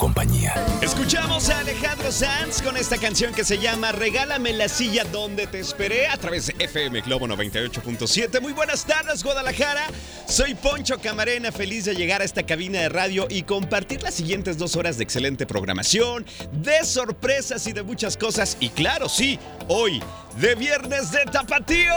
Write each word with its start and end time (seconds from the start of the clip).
compañía. 0.00 0.54
Escuchamos 0.80 1.50
a 1.50 1.58
Alejandro 1.58 2.10
Sanz 2.10 2.62
con 2.62 2.78
esta 2.78 2.96
canción 2.96 3.34
que 3.34 3.44
se 3.44 3.58
llama 3.58 3.92
Regálame 3.92 4.54
la 4.54 4.66
silla 4.66 5.04
donde 5.04 5.46
te 5.46 5.60
esperé 5.60 6.08
a 6.08 6.16
través 6.16 6.46
de 6.46 6.54
FM 6.58 7.02
Globo 7.02 7.28
98.7. 7.28 8.40
Muy 8.40 8.54
buenas 8.54 8.86
tardes, 8.86 9.22
Guadalajara. 9.22 9.82
Soy 10.26 10.54
Poncho 10.54 10.98
Camarena, 11.00 11.52
feliz 11.52 11.84
de 11.84 11.94
llegar 11.94 12.22
a 12.22 12.24
esta 12.24 12.44
cabina 12.44 12.80
de 12.80 12.88
radio 12.88 13.26
y 13.28 13.42
compartir 13.42 14.02
las 14.02 14.14
siguientes 14.14 14.56
dos 14.56 14.74
horas 14.74 14.96
de 14.96 15.04
excelente 15.04 15.46
programación, 15.46 16.24
de 16.50 16.82
sorpresas 16.84 17.66
y 17.66 17.74
de 17.74 17.82
muchas 17.82 18.16
cosas. 18.16 18.56
Y 18.58 18.70
claro, 18.70 19.06
sí, 19.06 19.38
hoy 19.68 20.02
de 20.38 20.54
Viernes 20.54 21.10
de 21.10 21.24
Tapatíos. 21.30 21.94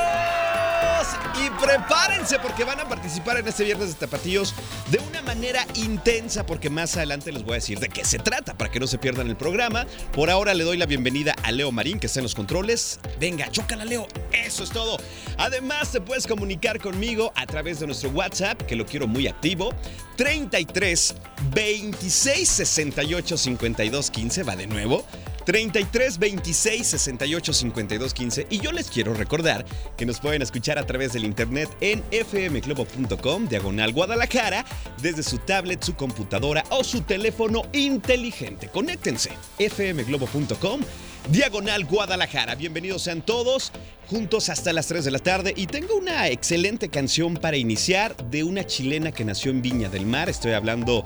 Y 1.36 1.50
prepárense 1.64 2.40
porque 2.40 2.64
van 2.64 2.80
a 2.80 2.88
participar 2.88 3.38
en 3.38 3.48
este 3.48 3.64
Viernes 3.64 3.90
de 3.90 3.94
Tapatíos 3.96 4.54
de 4.90 5.00
una 5.00 5.22
manera 5.22 5.66
intensa 5.76 6.46
porque 6.46 6.70
más 6.70 6.96
adelante 6.98 7.32
les 7.32 7.44
voy 7.44 7.54
a 7.54 7.56
decir 7.56 7.80
de 7.80 7.90
qué 7.94 8.04
se 8.04 8.20
trata 8.20 8.58
para 8.58 8.72
que 8.72 8.80
no 8.80 8.88
se 8.88 8.98
pierdan 8.98 9.30
el 9.30 9.38
programa. 9.38 9.86
Por 10.12 10.30
ahora 10.30 10.54
le 10.54 10.64
doy 10.64 10.78
la 10.78 10.86
bienvenida 10.86 11.36
a 11.44 11.52
Leo 11.52 11.72
Marín 11.72 12.00
que 12.00 12.08
está 12.08 12.20
en 12.20 12.24
los 12.24 12.36
controles. 12.36 13.00
Venga, 13.20 13.50
chócala 13.52 13.86
Leo. 13.86 14.08
Eso 14.32 14.64
es 14.64 14.72
todo. 14.72 14.98
Además 15.38 15.92
te 15.92 16.02
puedes 16.02 16.28
comunicar 16.28 16.80
conmigo 16.80 17.32
a 17.36 17.46
través 17.46 17.80
de 17.80 17.86
nuestro 17.86 18.10
WhatsApp 18.10 18.62
que 18.64 18.76
lo 18.76 18.86
quiero 18.86 19.08
muy 19.08 19.28
activo. 19.28 19.74
33 20.18 21.16
26 21.54 22.50
68 22.50 23.38
52 23.38 24.12
15 24.12 24.44
va 24.44 24.56
de 24.56 24.68
nuevo. 24.68 25.06
33 25.46 26.20
26 26.20 26.88
68 26.88 27.54
52 27.54 28.14
15 28.14 28.48
y 28.50 28.60
yo 28.60 28.72
les 28.72 28.90
quiero 28.90 29.14
recordar 29.14 29.66
que 29.98 30.06
nos 30.06 30.20
pueden 30.20 30.42
escuchar 30.42 30.78
a 30.78 30.86
través 30.86 31.14
del 31.14 31.26
internet 31.26 31.70
en 31.82 32.04
fmglobo.com 32.04 33.48
diagonal 33.48 33.94
Guadalajara 33.94 34.66
desde 35.02 35.24
su 35.24 35.38
tablet, 35.40 35.84
su 35.84 35.96
computadora 35.96 36.64
o 36.70 36.84
su 36.84 37.02
teléfono 37.02 37.64
inteligente. 37.74 38.68
Conéctense 38.68 39.32
fmglobo.com 39.58 40.82
diagonal 41.30 41.86
Guadalajara. 41.86 42.56
Bienvenidos 42.56 43.04
sean 43.04 43.22
todos 43.22 43.72
juntos 44.08 44.50
hasta 44.50 44.74
las 44.74 44.88
3 44.88 45.06
de 45.06 45.12
la 45.12 45.20
tarde 45.20 45.54
y 45.56 45.68
tengo 45.68 45.96
una 45.96 46.28
excelente 46.28 46.90
canción 46.90 47.36
para 47.36 47.58
iniciar 47.58 48.16
de 48.30 48.44
una 48.44 48.66
chilena 48.66 49.12
que 49.12 49.26
nació 49.26 49.52
en 49.52 49.62
Viña 49.62 49.90
del 49.90 50.06
Mar. 50.06 50.30
Estoy 50.30 50.52
hablando 50.52 51.04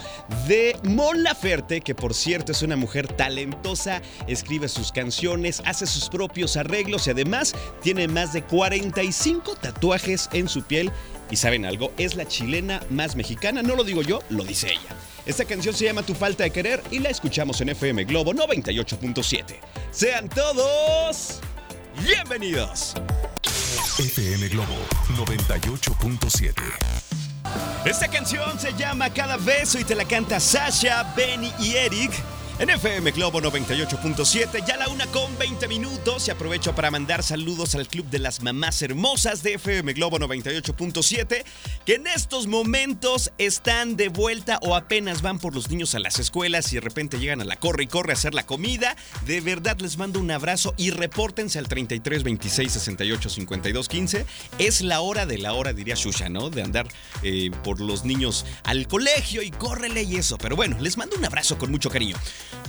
de 0.47 0.75
Mon 0.83 1.23
Laferte, 1.23 1.81
que 1.81 1.95
por 1.95 2.13
cierto 2.13 2.51
es 2.51 2.63
una 2.63 2.75
mujer 2.75 3.07
talentosa, 3.07 4.01
escribe 4.27 4.67
sus 4.67 4.91
canciones, 4.91 5.61
hace 5.65 5.85
sus 5.85 6.09
propios 6.09 6.57
arreglos 6.57 7.07
y 7.07 7.11
además 7.11 7.55
tiene 7.81 8.07
más 8.07 8.33
de 8.33 8.43
45 8.43 9.55
tatuajes 9.55 10.29
en 10.33 10.49
su 10.49 10.63
piel. 10.63 10.91
Y 11.29 11.35
saben 11.35 11.65
algo, 11.65 11.91
es 11.97 12.15
la 12.15 12.25
chilena 12.25 12.81
más 12.89 13.15
mexicana, 13.15 13.61
no 13.61 13.75
lo 13.75 13.83
digo 13.83 14.01
yo, 14.01 14.21
lo 14.29 14.43
dice 14.43 14.71
ella. 14.71 14.95
Esta 15.25 15.45
canción 15.45 15.75
se 15.75 15.85
llama 15.85 16.03
Tu 16.03 16.13
falta 16.15 16.43
de 16.43 16.51
querer 16.51 16.81
y 16.89 16.99
la 16.99 17.09
escuchamos 17.09 17.59
en 17.61 17.69
FM 17.69 18.05
Globo 18.05 18.33
98.7. 18.33 19.59
Sean 19.91 20.29
todos 20.29 21.41
bienvenidos. 22.05 22.93
FM 23.99 24.47
Globo 24.49 24.75
98.7. 25.15 26.53
Esta 27.85 28.07
canción 28.07 28.59
se 28.59 28.73
llama 28.73 29.09
Cada 29.11 29.37
beso 29.37 29.79
y 29.79 29.83
te 29.83 29.95
la 29.95 30.05
canta 30.05 30.39
Sasha, 30.39 31.13
Benny 31.15 31.51
y 31.59 31.75
Eric. 31.75 32.11
En 32.59 32.71
FM 32.71 33.11
Globo 33.11 33.39
98.7, 33.39 34.65
ya 34.65 34.77
la 34.77 34.87
una 34.87 35.05
con 35.07 35.37
20 35.37 35.67
minutos 35.67 36.27
y 36.27 36.31
aprovecho 36.31 36.73
para 36.73 36.89
mandar 36.89 37.21
saludos 37.21 37.75
al 37.75 37.87
Club 37.87 38.09
de 38.09 38.17
las 38.17 38.41
Mamás 38.41 38.81
Hermosas 38.81 39.43
de 39.43 39.53
FM 39.53 39.93
Globo 39.93 40.17
98.7, 40.17 41.43
que 41.85 41.93
en 41.93 42.07
estos 42.07 42.47
momentos 42.47 43.31
están 43.37 43.95
de 43.95 44.09
vuelta 44.09 44.57
o 44.63 44.75
apenas 44.75 45.21
van 45.21 45.37
por 45.37 45.53
los 45.53 45.69
niños 45.69 45.93
a 45.93 45.99
las 45.99 46.17
escuelas 46.17 46.73
y 46.73 46.77
de 46.77 46.81
repente 46.81 47.19
llegan 47.19 47.41
a 47.41 47.45
la 47.45 47.57
corre 47.57 47.83
y 47.83 47.87
corre 47.87 48.13
a 48.13 48.15
hacer 48.15 48.33
la 48.33 48.47
comida. 48.47 48.95
De 49.27 49.39
verdad 49.39 49.77
les 49.79 49.99
mando 49.99 50.19
un 50.19 50.31
abrazo 50.31 50.73
y 50.77 50.89
repórtense 50.89 51.59
al 51.59 51.67
33 51.67 52.23
26 52.23 52.71
68 52.71 53.29
52 53.29 53.87
15. 53.87 54.25
Es 54.57 54.81
la 54.81 55.01
hora 55.01 55.27
de 55.27 55.37
la 55.37 55.53
hora, 55.53 55.73
diría 55.73 55.93
Shusha, 55.93 56.27
¿no? 56.27 56.49
De 56.49 56.63
andar 56.63 56.87
eh, 57.21 57.51
por 57.63 57.79
los 57.79 58.03
niños 58.03 58.47
al 58.63 58.87
colegio 58.87 59.43
y 59.43 59.51
córrele 59.51 60.01
y 60.01 60.15
eso. 60.15 60.39
Pero 60.39 60.55
bueno, 60.55 60.77
les 60.79 60.97
mando 60.97 61.15
un 61.17 61.23
abrazo 61.25 61.59
con 61.59 61.69
mucho 61.69 61.91
cariño. 61.91 62.17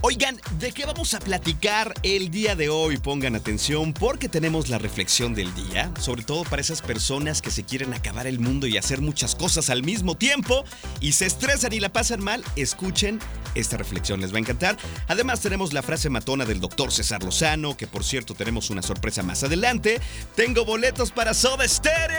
Oigan, 0.01 0.41
¿de 0.59 0.73
qué 0.73 0.87
vamos 0.87 1.15
a 1.15 1.21
platicar 1.21 1.93
el 2.03 2.31
día 2.31 2.55
de 2.55 2.69
hoy? 2.69 2.99
Pongan 2.99 3.35
atención 3.35 3.93
porque 3.93 4.29
tenemos 4.29 4.69
la 4.69 4.79
reflexión 4.79 5.35
del 5.35 5.53
día, 5.55 5.91
sobre 6.01 6.23
todo 6.23 6.45
para 6.45 6.63
esas 6.63 6.83
personas 6.83 7.43
que 7.43 7.51
se 7.51 7.65
quieren 7.65 7.93
acabar 7.95 8.27
el 8.27 8.39
mundo 8.39 8.67
y 8.67 8.77
hacer 8.77 9.01
muchas 9.01 9.35
cosas 9.35 9.71
al 9.71 9.83
mismo 9.83 10.17
tiempo 10.17 10.65
y 11.01 11.13
se 11.13 11.27
estresan 11.27 11.73
y 11.73 11.81
la 11.81 11.89
pasan 11.89 12.23
mal. 12.23 12.45
Escuchen 12.57 13.19
esta 13.55 13.77
reflexión, 13.77 14.21
les 14.21 14.33
va 14.33 14.37
a 14.37 14.41
encantar. 14.41 14.77
Además 15.09 15.41
tenemos 15.41 15.73
la 15.73 15.83
frase 15.83 16.11
matona 16.11 16.45
del 16.45 16.61
doctor 16.61 16.93
César 16.93 17.23
Lozano, 17.23 17.77
que 17.77 17.87
por 17.87 18.05
cierto 18.05 18.35
tenemos 18.35 18.71
una 18.71 18.83
sorpresa 18.83 19.23
más 19.23 19.43
adelante. 19.43 20.01
Tengo 20.37 20.65
boletos 20.65 21.11
para 21.11 21.35
Soda 21.35 21.67
Stereo, 21.67 22.19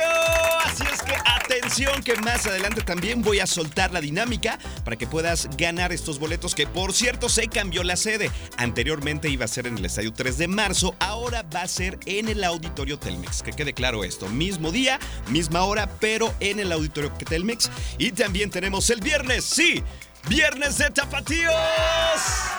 así 0.63 0.83
es 0.91 1.01
que 1.01 1.15
atención 1.25 2.03
que 2.03 2.15
más 2.17 2.45
adelante 2.45 2.81
también 2.81 3.21
voy 3.21 3.39
a 3.39 3.47
soltar 3.47 3.91
la 3.91 4.01
dinámica 4.01 4.59
para 4.83 4.97
que 4.97 5.07
puedas 5.07 5.49
ganar 5.57 5.91
estos 5.91 6.19
boletos 6.19 6.55
que 6.55 6.67
por 6.67 6.93
cierto 6.93 7.29
se 7.29 7.47
cambió 7.47 7.83
la 7.83 7.95
sede. 7.95 8.31
Anteriormente 8.57 9.29
iba 9.29 9.45
a 9.45 9.47
ser 9.47 9.67
en 9.67 9.77
el 9.77 9.85
estadio 9.85 10.13
3 10.13 10.37
de 10.37 10.47
marzo, 10.47 10.95
ahora 10.99 11.43
va 11.43 11.61
a 11.61 11.67
ser 11.67 11.99
en 12.05 12.27
el 12.29 12.43
auditorio 12.43 12.99
Telmex. 12.99 13.41
Que 13.41 13.51
quede 13.51 13.73
claro 13.73 14.03
esto, 14.03 14.27
mismo 14.29 14.71
día, 14.71 14.99
misma 15.27 15.63
hora, 15.63 15.89
pero 15.99 16.33
en 16.39 16.59
el 16.59 16.71
auditorio 16.71 17.11
Telmex. 17.11 17.69
Y 17.97 18.11
también 18.11 18.49
tenemos 18.49 18.89
el 18.89 19.01
viernes, 19.01 19.45
sí. 19.45 19.83
Viernes 20.27 20.77
de 20.77 20.89
Tapatíos. 20.89 21.53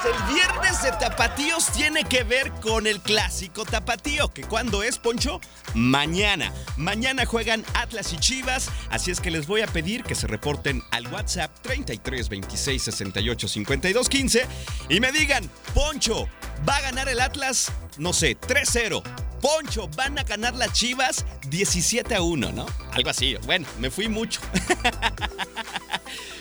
El 0.05 0.35
Viernes 0.35 0.83
de 0.83 0.93
Tapatíos 0.93 1.67
tiene 1.73 2.05
que 2.05 2.25
ver 2.25 2.51
con 2.63 2.87
el 2.87 3.01
clásico 3.01 3.65
Tapatío, 3.65 4.33
que 4.33 4.43
cuando 4.43 4.83
es, 4.83 4.99
Poncho, 4.99 5.41
mañana. 5.75 6.53
Mañana 6.77 7.27
juegan 7.27 7.65
Atlas 7.75 8.13
y 8.13 8.17
Chivas, 8.17 8.71
así 8.91 9.11
es 9.11 9.21
que 9.21 9.31
les 9.31 9.47
voy 9.47 9.61
a 9.61 9.67
pedir 9.67 10.03
que 10.05 10.15
se 10.15 10.27
reporten 10.27 10.83
al 10.91 11.07
WhatsApp 11.09 11.51
33 11.63 12.29
26 12.29 12.83
68 12.83 13.49
52 13.49 14.09
15 14.09 14.47
y 14.89 15.01
me 15.01 15.13
digan, 15.13 15.49
Poncho, 15.75 16.29
¿va 16.69 16.77
a 16.77 16.81
ganar 16.81 17.09
el 17.09 17.21
Atlas? 17.21 17.71
No 17.99 18.13
sé, 18.13 18.39
3-0. 18.39 19.03
Poncho, 19.41 19.89
van 19.97 20.19
a 20.19 20.23
ganar 20.23 20.55
las 20.55 20.73
Chivas 20.73 21.25
17 21.49 22.15
a 22.15 22.23
1, 22.23 22.53
¿no? 22.53 22.67
Algo 22.93 23.11
así. 23.11 23.37
Bueno, 23.47 23.67
me 23.79 23.91
fui 23.91 24.09
mucho. 24.09 24.41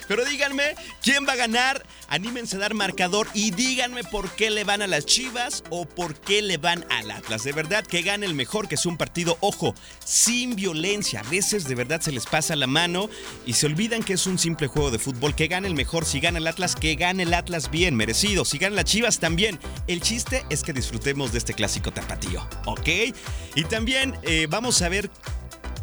Pero 0.10 0.26
díganme 0.26 0.74
quién 1.04 1.28
va 1.28 1.34
a 1.34 1.36
ganar, 1.36 1.86
anímense 2.08 2.56
a 2.56 2.60
dar 2.60 2.74
marcador 2.74 3.28
y 3.36 3.52
díganme 3.52 4.04
por 4.04 4.32
qué 4.32 4.50
le 4.50 4.64
van 4.64 4.82
a 4.82 4.88
las 4.88 5.06
Chivas 5.06 5.64
o 5.70 5.86
por 5.86 6.16
qué 6.16 6.42
le 6.42 6.58
van 6.58 6.84
al 6.90 7.12
Atlas. 7.12 7.44
De 7.44 7.52
verdad 7.52 7.86
que 7.86 8.02
gane 8.02 8.26
el 8.26 8.34
mejor, 8.34 8.68
que 8.68 8.74
es 8.74 8.88
un 8.88 8.98
partido, 8.98 9.38
ojo, 9.40 9.76
sin 10.04 10.56
violencia. 10.56 11.20
A 11.20 11.30
veces 11.30 11.66
de 11.66 11.76
verdad 11.76 12.02
se 12.02 12.12
les 12.12 12.26
pasa 12.26 12.56
la 12.56 12.66
mano 12.66 13.08
y 13.46 13.54
se 13.54 13.68
olvidan 13.68 14.02
que 14.02 14.14
es 14.14 14.26
un 14.26 14.40
simple 14.40 14.66
juego 14.66 14.90
de 14.90 14.98
fútbol. 14.98 15.36
Que 15.36 15.48
gane 15.48 15.68
el 15.68 15.76
mejor, 15.76 16.06
si 16.06 16.20
gana 16.20 16.40
el 16.40 16.48
Atlas, 16.48 16.76
que 16.76 16.96
gane 16.96 17.22
el 17.22 17.34
Atlas 17.36 17.70
bien, 17.70 17.96
merecido. 17.96 18.46
Si 18.46 18.58
gana 18.58 18.78
las 18.78 18.86
Chivas 18.86 19.20
también. 19.20 19.60
El 19.86 20.02
chiste 20.02 20.44
es 20.50 20.64
que 20.64 20.74
disfrutemos 20.74 21.32
de 21.34 21.38
este 21.38 21.54
clásico 21.54 21.92
tapatío, 21.92 22.50
¿ok? 22.66 22.89
Y 23.56 23.64
también 23.66 24.16
eh, 24.24 24.48
vamos 24.50 24.82
a 24.82 24.90
ver 24.90 25.10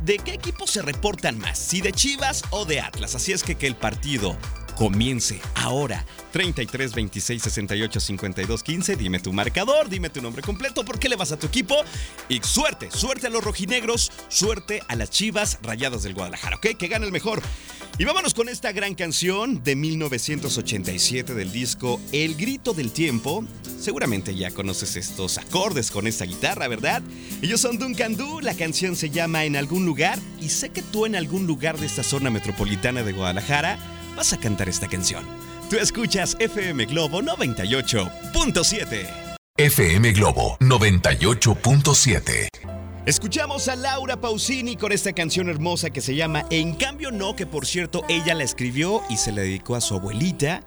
de 0.02 0.18
qué 0.18 0.34
equipos 0.34 0.70
se 0.70 0.82
reportan 0.82 1.38
más, 1.38 1.58
si 1.58 1.80
de 1.80 1.92
Chivas 1.92 2.42
o 2.50 2.64
de 2.64 2.80
Atlas. 2.80 3.14
Así 3.14 3.32
es 3.32 3.42
que 3.42 3.56
que 3.56 3.66
el 3.66 3.76
partido 3.76 4.36
comience 4.76 5.40
ahora. 5.54 6.04
33 6.32 6.94
26 6.94 7.42
68 7.42 8.00
52 8.00 8.62
15. 8.62 8.96
Dime 8.96 9.18
tu 9.18 9.32
marcador, 9.32 9.88
dime 9.88 10.10
tu 10.10 10.20
nombre 10.20 10.42
completo, 10.42 10.84
por 10.84 10.98
qué 10.98 11.08
le 11.08 11.16
vas 11.16 11.32
a 11.32 11.38
tu 11.38 11.46
equipo. 11.46 11.76
Y 12.28 12.40
suerte, 12.42 12.90
suerte 12.90 13.26
a 13.26 13.30
los 13.30 13.42
rojinegros, 13.42 14.12
suerte 14.28 14.82
a 14.88 14.96
las 14.96 15.10
chivas 15.10 15.58
rayadas 15.62 16.02
del 16.02 16.14
Guadalajara, 16.14 16.56
¿ok? 16.56 16.76
Que 16.78 16.88
gane 16.88 17.06
el 17.06 17.12
mejor. 17.12 17.42
Y 17.98 18.04
vámonos 18.04 18.34
con 18.34 18.50
esta 18.50 18.72
gran 18.72 18.94
canción 18.94 19.64
de 19.64 19.74
1987 19.74 21.34
del 21.34 21.50
disco 21.50 21.98
El 22.12 22.34
Grito 22.34 22.74
del 22.74 22.92
Tiempo. 22.92 23.42
Seguramente 23.80 24.34
ya 24.34 24.50
conoces 24.50 24.96
estos 24.96 25.38
acordes 25.38 25.90
con 25.90 26.06
esta 26.06 26.26
guitarra, 26.26 26.68
¿verdad? 26.68 27.02
Ellos 27.40 27.62
son 27.62 27.78
Duncan 27.78 28.14
Du, 28.16 28.40
la 28.40 28.54
canción 28.54 28.96
se 28.96 29.08
llama 29.08 29.44
En 29.44 29.56
algún 29.56 29.86
lugar 29.86 30.18
y 30.40 30.50
sé 30.50 30.68
que 30.68 30.82
tú 30.82 31.06
en 31.06 31.16
algún 31.16 31.46
lugar 31.46 31.78
de 31.78 31.86
esta 31.86 32.02
zona 32.02 32.28
metropolitana 32.28 33.02
de 33.02 33.12
Guadalajara 33.12 33.78
vas 34.16 34.32
a 34.32 34.38
cantar 34.38 34.68
esta 34.68 34.88
canción. 34.88 35.24
Tú 35.70 35.76
escuchas 35.76 36.36
FM 36.40 36.86
Globo 36.86 37.22
98.7. 37.22 39.06
FM 39.58 40.12
Globo 40.12 40.56
98.7. 40.60 42.48
Escuchamos 43.06 43.68
a 43.68 43.76
Laura 43.76 44.20
Pausini 44.20 44.74
con 44.76 44.90
esta 44.90 45.12
canción 45.12 45.48
hermosa 45.48 45.90
que 45.90 46.00
se 46.00 46.16
llama 46.16 46.44
En 46.50 46.74
cambio 46.74 47.12
no, 47.12 47.36
que 47.36 47.46
por 47.46 47.64
cierto 47.64 48.04
ella 48.08 48.34
la 48.34 48.42
escribió 48.42 49.00
y 49.08 49.16
se 49.16 49.30
la 49.30 49.42
dedicó 49.42 49.76
a 49.76 49.80
su 49.80 49.94
abuelita 49.94 50.62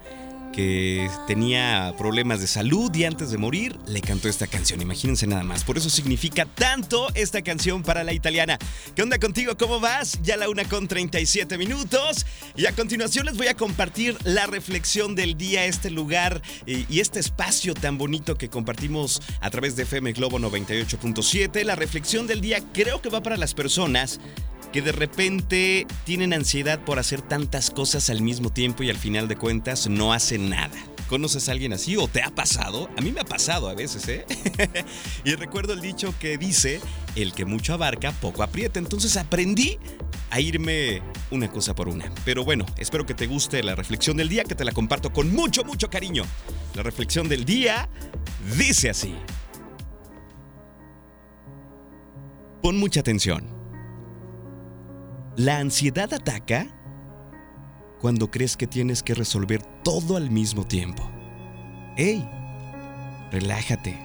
que 0.52 1.08
tenía 1.26 1.94
problemas 1.96 2.40
de 2.40 2.46
salud 2.46 2.94
y 2.94 3.04
antes 3.04 3.30
de 3.30 3.38
morir 3.38 3.78
le 3.86 4.00
cantó 4.00 4.28
esta 4.28 4.46
canción. 4.46 4.80
Imagínense 4.80 5.26
nada 5.26 5.42
más. 5.42 5.64
Por 5.64 5.78
eso 5.78 5.90
significa 5.90 6.44
tanto 6.44 7.08
esta 7.14 7.42
canción 7.42 7.82
para 7.82 8.04
la 8.04 8.12
italiana. 8.12 8.58
¿Qué 8.94 9.02
onda 9.02 9.18
contigo? 9.18 9.56
¿Cómo 9.56 9.80
vas? 9.80 10.18
Ya 10.22 10.36
la 10.36 10.48
una 10.48 10.64
con 10.64 10.88
37 10.88 11.58
minutos. 11.58 12.26
Y 12.56 12.66
a 12.66 12.72
continuación 12.72 13.26
les 13.26 13.36
voy 13.36 13.48
a 13.48 13.54
compartir 13.54 14.16
la 14.24 14.46
reflexión 14.46 15.14
del 15.14 15.36
día, 15.36 15.64
este 15.66 15.90
lugar 15.90 16.42
y, 16.66 16.86
y 16.92 17.00
este 17.00 17.20
espacio 17.20 17.74
tan 17.74 17.98
bonito 17.98 18.36
que 18.36 18.48
compartimos 18.48 19.22
a 19.40 19.50
través 19.50 19.76
de 19.76 19.84
FM 19.84 20.12
Globo 20.12 20.38
98.7. 20.38 21.64
La 21.64 21.76
reflexión 21.76 22.26
del 22.26 22.40
día 22.40 22.62
creo 22.72 23.00
que 23.00 23.08
va 23.08 23.22
para 23.22 23.36
las 23.36 23.54
personas 23.54 24.20
que 24.72 24.82
de 24.82 24.92
repente 24.92 25.86
tienen 26.04 26.32
ansiedad 26.32 26.80
por 26.84 26.98
hacer 26.98 27.22
tantas 27.22 27.70
cosas 27.70 28.10
al 28.10 28.22
mismo 28.22 28.50
tiempo 28.50 28.82
y 28.82 28.90
al 28.90 28.96
final 28.96 29.28
de 29.28 29.36
cuentas 29.36 29.88
no 29.88 30.12
hacen 30.12 30.48
nada. 30.48 30.76
¿Conoces 31.08 31.48
a 31.48 31.52
alguien 31.52 31.72
así 31.72 31.96
o 31.96 32.06
te 32.06 32.22
ha 32.22 32.30
pasado? 32.30 32.88
A 32.96 33.00
mí 33.00 33.10
me 33.10 33.20
ha 33.20 33.24
pasado 33.24 33.68
a 33.68 33.74
veces, 33.74 34.06
¿eh? 34.06 34.24
y 35.24 35.34
recuerdo 35.34 35.72
el 35.72 35.80
dicho 35.80 36.14
que 36.20 36.38
dice, 36.38 36.80
el 37.16 37.32
que 37.32 37.44
mucho 37.44 37.74
abarca, 37.74 38.12
poco 38.12 38.44
aprieta. 38.44 38.78
Entonces 38.78 39.16
aprendí 39.16 39.78
a 40.30 40.40
irme 40.40 41.02
una 41.32 41.50
cosa 41.50 41.74
por 41.74 41.88
una. 41.88 42.12
Pero 42.24 42.44
bueno, 42.44 42.64
espero 42.78 43.06
que 43.06 43.14
te 43.14 43.26
guste 43.26 43.64
la 43.64 43.74
reflexión 43.74 44.16
del 44.16 44.28
día, 44.28 44.44
que 44.44 44.54
te 44.54 44.64
la 44.64 44.70
comparto 44.70 45.12
con 45.12 45.34
mucho, 45.34 45.64
mucho 45.64 45.90
cariño. 45.90 46.22
La 46.76 46.84
reflexión 46.84 47.28
del 47.28 47.44
día 47.44 47.88
dice 48.56 48.90
así. 48.90 49.16
Pon 52.62 52.78
mucha 52.78 53.00
atención. 53.00 53.59
La 55.40 55.56
ansiedad 55.56 56.12
ataca 56.12 56.66
cuando 57.98 58.30
crees 58.30 58.58
que 58.58 58.66
tienes 58.66 59.02
que 59.02 59.14
resolver 59.14 59.62
todo 59.82 60.18
al 60.18 60.30
mismo 60.30 60.66
tiempo. 60.66 61.10
¡Ey! 61.96 62.28
Relájate. 63.32 63.98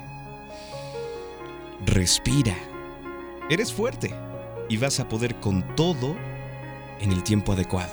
Respira. 1.85 2.55
Eres 3.49 3.73
fuerte 3.73 4.15
y 4.69 4.77
vas 4.77 5.01
a 5.01 5.09
poder 5.09 5.35
con 5.41 5.75
todo 5.75 6.15
en 7.01 7.11
el 7.11 7.21
tiempo 7.21 7.51
adecuado. 7.51 7.91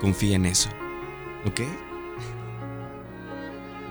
Confía 0.00 0.36
en 0.36 0.46
eso. 0.46 0.70
¿Ok? 1.44 1.60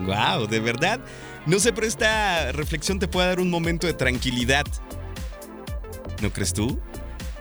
¡Wow! 0.04 0.48
¿De 0.48 0.58
verdad? 0.58 0.98
No 1.46 1.60
sé, 1.60 1.72
pero 1.72 1.86
esta 1.86 2.50
reflexión 2.50 2.98
te 2.98 3.06
puede 3.06 3.28
dar 3.28 3.38
un 3.38 3.50
momento 3.50 3.86
de 3.86 3.94
tranquilidad. 3.94 4.66
¿No 6.20 6.32
crees 6.32 6.52
tú? 6.52 6.80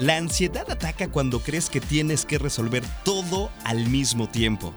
La 0.03 0.17
ansiedad 0.17 0.69
ataca 0.69 1.07
cuando 1.07 1.39
crees 1.39 1.69
que 1.69 1.79
tienes 1.79 2.25
que 2.25 2.37
resolver 2.37 2.83
todo 3.05 3.49
al 3.63 3.87
mismo 3.87 4.27
tiempo. 4.27 4.73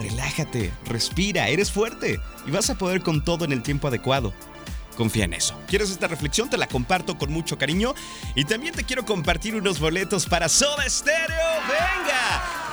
Relájate, 0.00 0.72
respira, 0.84 1.46
eres 1.46 1.70
fuerte 1.70 2.18
y 2.44 2.50
vas 2.50 2.70
a 2.70 2.74
poder 2.76 3.00
con 3.00 3.22
todo 3.22 3.44
en 3.44 3.52
el 3.52 3.62
tiempo 3.62 3.86
adecuado. 3.86 4.34
Confía 4.96 5.26
en 5.26 5.34
eso. 5.34 5.56
¿Quieres 5.68 5.92
esta 5.92 6.08
reflexión? 6.08 6.50
Te 6.50 6.58
la 6.58 6.66
comparto 6.66 7.16
con 7.16 7.30
mucho 7.30 7.56
cariño. 7.56 7.94
Y 8.34 8.46
también 8.46 8.74
te 8.74 8.82
quiero 8.82 9.04
compartir 9.04 9.54
unos 9.54 9.78
boletos 9.78 10.26
para 10.26 10.48
Soda 10.48 10.90
Stereo. 10.90 11.38
¡Venga! 11.68 12.63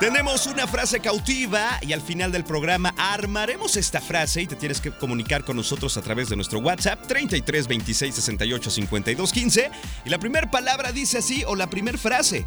Tenemos 0.00 0.46
una 0.46 0.66
frase 0.66 1.00
cautiva 1.00 1.78
y 1.82 1.92
al 1.92 2.00
final 2.00 2.32
del 2.32 2.42
programa 2.42 2.94
armaremos 2.96 3.76
esta 3.76 4.00
frase 4.00 4.40
y 4.40 4.46
te 4.46 4.56
tienes 4.56 4.80
que 4.80 4.90
comunicar 4.92 5.44
con 5.44 5.56
nosotros 5.56 5.94
a 5.98 6.00
través 6.00 6.30
de 6.30 6.36
nuestro 6.36 6.58
WhatsApp 6.60 7.06
33 7.06 7.68
26 7.68 8.14
68 8.14 8.70
52 8.70 9.30
15 9.30 9.70
y 10.06 10.08
la 10.08 10.18
primera 10.18 10.50
palabra 10.50 10.90
dice 10.90 11.18
así 11.18 11.44
o 11.46 11.54
la 11.54 11.68
primera 11.68 11.98
frase. 11.98 12.46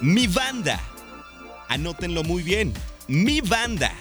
Mi 0.00 0.26
banda. 0.26 0.80
Anótenlo 1.68 2.24
muy 2.24 2.42
bien. 2.42 2.74
Mi 3.06 3.40
banda. 3.40 3.92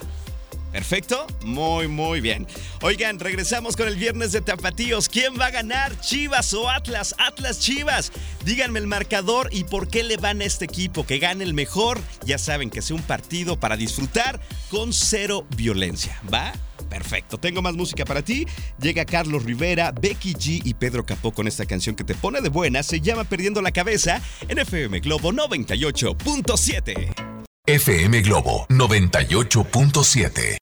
Perfecto, 0.72 1.28
muy 1.44 1.88
muy 1.88 2.22
bien. 2.22 2.48
Oigan, 2.82 3.20
regresamos 3.20 3.76
con 3.76 3.88
el 3.88 3.96
viernes 3.96 4.32
de 4.32 4.42
Tapatíos. 4.42 5.10
¿Quién 5.10 5.40
va 5.40 5.48
a 5.48 5.52
ganar? 5.52 6.00
¿Chivas 6.00 6.54
o 6.54 6.70
Atlas? 6.70 7.14
Atlas 7.18 7.60
Chivas. 7.60 8.12
Díganme 8.46 8.80
el 8.80 8.88
marcador 8.88 9.50
y 9.52 9.66
por 9.66 9.90
qué 9.90 10.04
le 10.04 10.18
van 10.18 10.42
a 10.42 10.46
este 10.46 10.66
equipo. 10.66 11.06
Que 11.06 11.20
gane 11.20 11.44
el 11.44 11.54
mejor. 11.54 12.00
Ya 12.26 12.38
saben 12.38 12.70
que 12.70 12.82
sea 12.82 12.96
un 12.96 13.04
partido 13.04 13.60
para 13.60 13.76
disfrutar 13.76 14.40
con 14.70 14.94
cero 14.94 15.46
violencia. 15.58 16.20
¿Va? 16.34 16.54
Perfecto, 16.90 17.38
tengo 17.38 17.62
más 17.62 17.76
música 17.76 18.06
para 18.06 18.22
ti. 18.22 18.46
Llega 18.80 19.06
Carlos 19.06 19.44
Rivera, 19.44 19.92
Becky 19.92 20.34
G 20.34 20.62
y 20.64 20.74
Pedro 20.74 21.06
Capó 21.06 21.32
con 21.32 21.48
esta 21.48 21.66
canción 21.66 21.96
que 21.96 22.04
te 22.04 22.16
pone 22.16 22.42
de 22.42 22.50
buena. 22.50 22.84
Se 22.84 23.00
llama 23.00 23.24
Perdiendo 23.24 23.62
la 23.62 23.72
Cabeza 23.72 24.22
en 24.48 24.60
FM 24.60 25.00
Globo 25.00 25.32
98.7. 25.32 27.31
FM 27.72 28.22
Globo 28.24 28.66
98.7. 28.68 30.58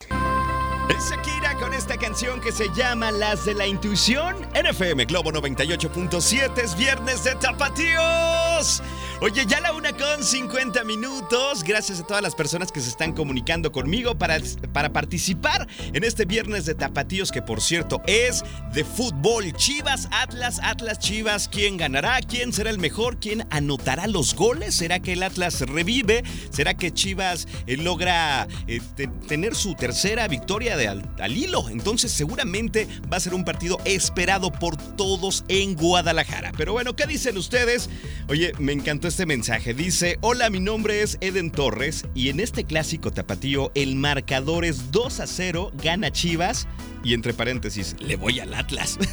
Es 0.89 1.09
Shakira 1.09 1.56
con 1.56 1.73
esta 1.89 2.06
canción 2.06 2.39
que 2.39 2.51
se 2.51 2.68
llama 2.75 3.12
Las 3.12 3.45
de 3.45 3.56
la 3.56 3.65
Intuición 3.65 4.36
en 4.53 4.68
FM 4.68 5.06
Globo 5.06 5.31
98.7. 5.31 6.59
Es 6.63 6.77
viernes 6.77 7.24
de 7.24 7.33
Tapatíos. 7.33 8.83
Oye, 9.21 9.45
ya 9.47 9.59
la 9.59 9.74
una 9.74 9.91
con 9.91 10.24
50 10.24 10.83
minutos. 10.86 11.63
Gracias 11.63 12.00
a 12.00 12.03
todas 12.07 12.21
las 12.24 12.36
personas 12.36 12.71
que 12.71 12.80
se 12.80 12.89
están 12.89 13.12
comunicando 13.12 13.71
conmigo 13.71 14.18
para, 14.18 14.38
para 14.71 14.94
participar 14.94 15.68
en 15.91 16.03
este 16.06 16.24
viernes 16.25 16.65
de 16.65 16.75
Tapatíos, 16.75 17.31
que 17.31 17.41
por 17.41 17.59
cierto 17.59 18.01
es 18.06 18.44
de 18.71 18.85
fútbol. 18.85 19.51
Chivas, 19.53 20.07
Atlas, 20.12 20.59
Atlas, 20.63 21.00
Chivas. 21.00 21.50
¿Quién 21.50 21.75
ganará? 21.75 22.19
¿Quién 22.21 22.53
será 22.53 22.69
el 22.69 22.77
mejor? 22.80 23.19
¿Quién 23.19 23.45
anotará 23.50 24.06
los 24.07 24.35
goles? 24.35 24.75
¿Será 24.75 25.00
que 25.00 25.13
el 25.13 25.24
Atlas 25.24 25.59
revive? 25.62 26.24
¿Será 26.51 26.75
que 26.75 26.94
Chivas 26.94 27.47
eh, 27.68 27.75
logra 27.77 28.47
eh, 28.68 28.80
te- 28.95 29.07
tener 29.07 29.56
su 29.56 29.73
tercera 29.75 30.28
victoria 30.30 30.78
de 30.78 30.87
al, 30.87 31.09
al 31.19 31.35
hilo? 31.35 31.68
Entonces, 31.80 32.12
seguramente 32.12 32.90
va 33.12 33.16
a 33.16 33.19
ser 33.21 33.33
un 33.33 33.45
partido 33.45 33.78
esperado 33.86 34.52
por 34.52 34.76
todos 34.76 35.45
en 35.48 35.76
Guadalajara. 35.76 36.52
Pero 36.57 36.74
bueno, 36.74 36.94
¿qué 36.94 37.07
dicen 37.07 37.38
ustedes? 37.38 37.90
Oye, 38.28 38.52
me 38.59 38.74
encantó 38.74 39.07
este 39.07 39.26
mensaje. 39.26 39.74
Dice, 39.74 40.18
hola, 40.19 40.50
mi 40.50 40.59
nombre 40.59 41.02
es 41.02 41.18
Eden 41.21 41.52
Torres 41.52 42.06
y 42.14 42.28
en 42.28 42.42
este 42.42 42.66
clásico 42.66 43.12
tapatío 43.12 43.71
el 43.76 43.95
marcador 43.95 44.66
es 44.66 44.92
2 44.92 45.21
a 45.21 45.28
0, 45.28 45.71
gana 45.81 46.12
Chivas 46.12 46.68
y 47.02 47.14
entre 47.14 47.33
paréntesis, 47.33 47.95
le 48.00 48.18
voy 48.18 48.42
al 48.42 48.54
Atlas. 48.54 49.00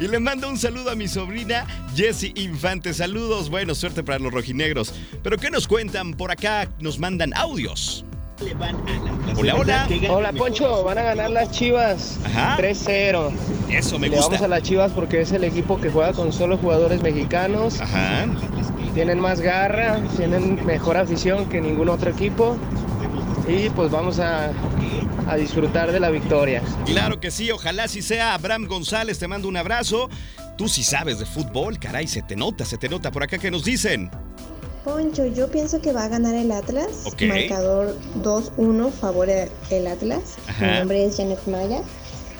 Y 0.00 0.06
le 0.06 0.20
mando 0.20 0.48
un 0.48 0.56
saludo 0.56 0.90
a 0.90 0.94
mi 0.94 1.08
sobrina 1.08 1.66
Jessie 1.96 2.32
Infante. 2.36 2.94
Saludos, 2.94 3.50
bueno, 3.50 3.74
suerte 3.74 4.04
para 4.04 4.20
los 4.20 4.32
rojinegros. 4.32 4.94
Pero 5.24 5.38
¿qué 5.38 5.50
nos 5.50 5.66
cuentan? 5.66 6.14
Por 6.14 6.30
acá 6.30 6.70
nos 6.78 7.00
mandan 7.00 7.34
audios. 7.34 8.04
Hola, 9.36 9.54
hola. 9.56 9.88
Hola 10.10 10.32
Poncho, 10.32 10.84
van 10.84 10.98
a 10.98 11.02
ganar 11.02 11.30
las 11.30 11.50
Chivas 11.50 12.18
Ajá. 12.24 12.56
3-0. 12.56 13.32
Eso 13.70 13.98
me 13.98 14.08
Le 14.08 14.16
vamos 14.18 14.40
a 14.40 14.48
las 14.48 14.62
Chivas 14.62 14.92
porque 14.92 15.20
es 15.20 15.32
el 15.32 15.44
equipo 15.44 15.80
que 15.80 15.90
juega 15.90 16.12
con 16.12 16.32
solo 16.32 16.56
jugadores 16.56 17.02
mexicanos. 17.02 17.80
Ajá. 17.80 18.26
Tienen 18.94 19.20
más 19.20 19.40
garra, 19.40 20.00
tienen 20.16 20.64
mejor 20.64 20.96
afición 20.96 21.48
que 21.48 21.60
ningún 21.60 21.88
otro 21.88 22.10
equipo. 22.10 22.56
Y 23.48 23.70
pues 23.70 23.90
vamos 23.90 24.18
a, 24.20 24.50
a 25.28 25.36
disfrutar 25.36 25.90
de 25.90 26.00
la 26.00 26.10
victoria. 26.10 26.62
Claro 26.86 27.18
que 27.18 27.30
sí, 27.30 27.50
ojalá 27.50 27.88
si 27.88 28.02
sea 28.02 28.34
Abraham 28.34 28.66
González, 28.66 29.18
te 29.18 29.26
mando 29.26 29.48
un 29.48 29.56
abrazo. 29.56 30.08
Tú 30.56 30.68
sí 30.68 30.82
sabes 30.82 31.18
de 31.18 31.26
fútbol, 31.26 31.78
caray, 31.78 32.06
se 32.06 32.22
te 32.22 32.36
nota, 32.36 32.64
se 32.64 32.78
te 32.78 32.88
nota 32.88 33.10
por 33.10 33.22
acá 33.22 33.38
que 33.38 33.50
nos 33.50 33.64
dicen. 33.64 34.10
Poncho, 34.88 35.26
yo 35.26 35.48
pienso 35.48 35.82
que 35.82 35.92
va 35.92 36.04
a 36.04 36.08
ganar 36.08 36.34
el 36.34 36.50
Atlas. 36.50 37.02
Ok. 37.04 37.22
Marcador 37.22 37.94
2-1 38.22 38.90
favor 38.90 39.28
el 39.28 39.86
Atlas. 39.86 40.36
Ajá. 40.46 40.66
Mi 40.66 40.78
nombre 40.78 41.04
es 41.04 41.18
Janet 41.18 41.46
Maya 41.46 41.82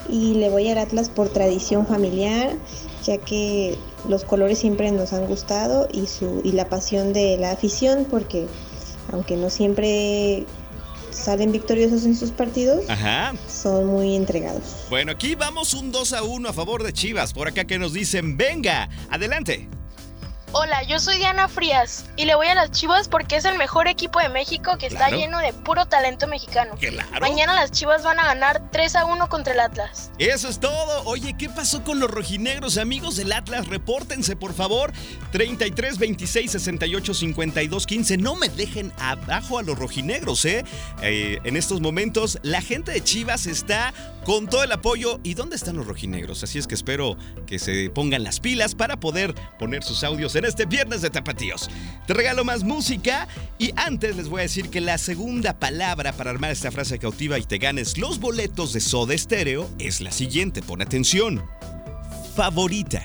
y 0.08 0.32
le 0.34 0.48
voy 0.48 0.66
al 0.70 0.78
Atlas 0.78 1.10
por 1.10 1.28
tradición 1.28 1.86
familiar, 1.86 2.56
ya 3.04 3.18
que 3.18 3.76
los 4.08 4.24
colores 4.24 4.58
siempre 4.58 4.90
nos 4.92 5.12
han 5.12 5.26
gustado 5.26 5.88
y 5.92 6.06
su 6.06 6.40
y 6.42 6.52
la 6.52 6.70
pasión 6.70 7.12
de 7.12 7.36
la 7.36 7.50
afición, 7.50 8.06
porque 8.08 8.46
aunque 9.12 9.36
no 9.36 9.50
siempre 9.50 10.46
salen 11.10 11.52
victoriosos 11.52 12.06
en 12.06 12.16
sus 12.16 12.30
partidos, 12.30 12.88
Ajá. 12.88 13.34
son 13.46 13.86
muy 13.86 14.16
entregados. 14.16 14.86
Bueno, 14.88 15.12
aquí 15.12 15.34
vamos 15.34 15.74
un 15.74 15.92
2 15.92 16.14
a 16.14 16.22
1 16.22 16.48
a 16.48 16.52
favor 16.54 16.82
de 16.82 16.94
Chivas. 16.94 17.34
Por 17.34 17.48
acá 17.48 17.66
que 17.66 17.78
nos 17.78 17.92
dicen, 17.92 18.38
venga, 18.38 18.88
adelante. 19.10 19.68
Hola, 20.52 20.82
yo 20.84 20.98
soy 20.98 21.18
Diana 21.18 21.46
Frías 21.46 22.06
y 22.16 22.24
le 22.24 22.34
voy 22.34 22.46
a 22.46 22.54
las 22.54 22.70
Chivas 22.70 23.06
porque 23.06 23.36
es 23.36 23.44
el 23.44 23.58
mejor 23.58 23.86
equipo 23.86 24.18
de 24.18 24.30
México 24.30 24.78
que 24.78 24.86
está 24.86 25.10
lleno 25.10 25.38
de 25.40 25.52
puro 25.52 25.84
talento 25.84 26.26
mexicano. 26.26 26.74
Claro. 26.80 27.20
Mañana 27.20 27.54
las 27.54 27.70
Chivas 27.70 28.02
van 28.02 28.18
a 28.18 28.24
ganar 28.24 28.70
3 28.72 28.96
a 28.96 29.04
1 29.04 29.28
contra 29.28 29.52
el 29.52 29.60
Atlas. 29.60 30.10
Eso 30.18 30.48
es 30.48 30.58
todo. 30.58 31.02
Oye, 31.04 31.36
¿qué 31.38 31.50
pasó 31.50 31.84
con 31.84 32.00
los 32.00 32.10
rojinegros, 32.10 32.78
amigos 32.78 33.16
del 33.16 33.30
Atlas? 33.32 33.68
Repórtense, 33.68 34.36
por 34.36 34.54
favor. 34.54 34.92
33 35.32 35.98
26 35.98 36.50
68 36.50 37.12
52 37.14 37.86
15. 37.86 38.16
No 38.16 38.34
me 38.34 38.48
dejen 38.48 38.90
abajo 38.98 39.58
a 39.58 39.62
los 39.62 39.78
rojinegros, 39.78 40.46
¿eh? 40.46 40.64
Eh, 41.02 41.40
En 41.44 41.58
estos 41.58 41.82
momentos, 41.82 42.38
la 42.42 42.62
gente 42.62 42.92
de 42.92 43.04
Chivas 43.04 43.46
está 43.46 43.92
con 44.24 44.46
todo 44.48 44.64
el 44.64 44.72
apoyo. 44.72 45.20
¿Y 45.22 45.34
dónde 45.34 45.56
están 45.56 45.76
los 45.76 45.86
rojinegros? 45.86 46.42
Así 46.42 46.58
es 46.58 46.66
que 46.66 46.74
espero 46.74 47.18
que 47.46 47.58
se 47.58 47.90
pongan 47.90 48.24
las 48.24 48.40
pilas 48.40 48.74
para 48.74 48.98
poder 48.98 49.34
poner 49.58 49.82
sus 49.82 50.04
audios 50.04 50.37
en 50.38 50.44
este 50.44 50.66
viernes 50.66 51.02
de 51.02 51.10
Tapatíos. 51.10 51.68
Te 52.06 52.14
regalo 52.14 52.44
más 52.44 52.64
música 52.64 53.28
y 53.58 53.72
antes 53.76 54.16
les 54.16 54.28
voy 54.28 54.40
a 54.40 54.42
decir 54.42 54.70
que 54.70 54.80
la 54.80 54.98
segunda 54.98 55.58
palabra 55.58 56.12
para 56.12 56.30
armar 56.30 56.50
esta 56.50 56.70
frase 56.70 56.98
cautiva 56.98 57.38
y 57.38 57.44
te 57.44 57.58
ganes 57.58 57.98
los 57.98 58.20
boletos 58.20 58.72
de 58.72 58.80
Soda 58.80 59.16
Stereo 59.16 59.68
es 59.78 60.00
la 60.00 60.12
siguiente. 60.12 60.62
Pon 60.62 60.80
atención. 60.80 61.44
Favorita. 62.36 63.04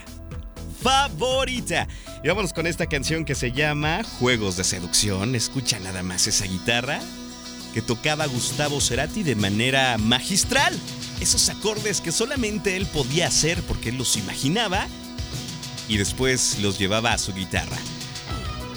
Favorita. 0.81 1.87
Y 2.23 2.27
vámonos 2.27 2.53
con 2.53 2.67
esta 2.67 2.85
canción 2.85 3.25
que 3.25 3.35
se 3.35 3.51
llama 3.51 4.03
Juegos 4.19 4.57
de 4.57 4.63
Seducción. 4.63 5.35
Escucha 5.35 5.79
nada 5.79 6.03
más 6.03 6.27
esa 6.27 6.45
guitarra 6.45 6.99
que 7.73 7.81
tocaba 7.81 8.27
Gustavo 8.27 8.79
Cerati 8.79 9.23
de 9.23 9.35
manera 9.35 9.97
magistral. 9.97 10.77
Esos 11.19 11.49
acordes 11.49 12.01
que 12.01 12.11
solamente 12.11 12.77
él 12.77 12.85
podía 12.85 13.27
hacer 13.27 13.61
porque 13.63 13.89
él 13.89 13.97
los 13.97 14.17
imaginaba 14.17 14.87
y 15.87 15.97
después 15.97 16.59
los 16.59 16.77
llevaba 16.79 17.13
a 17.13 17.17
su 17.17 17.33
guitarra. 17.33 17.77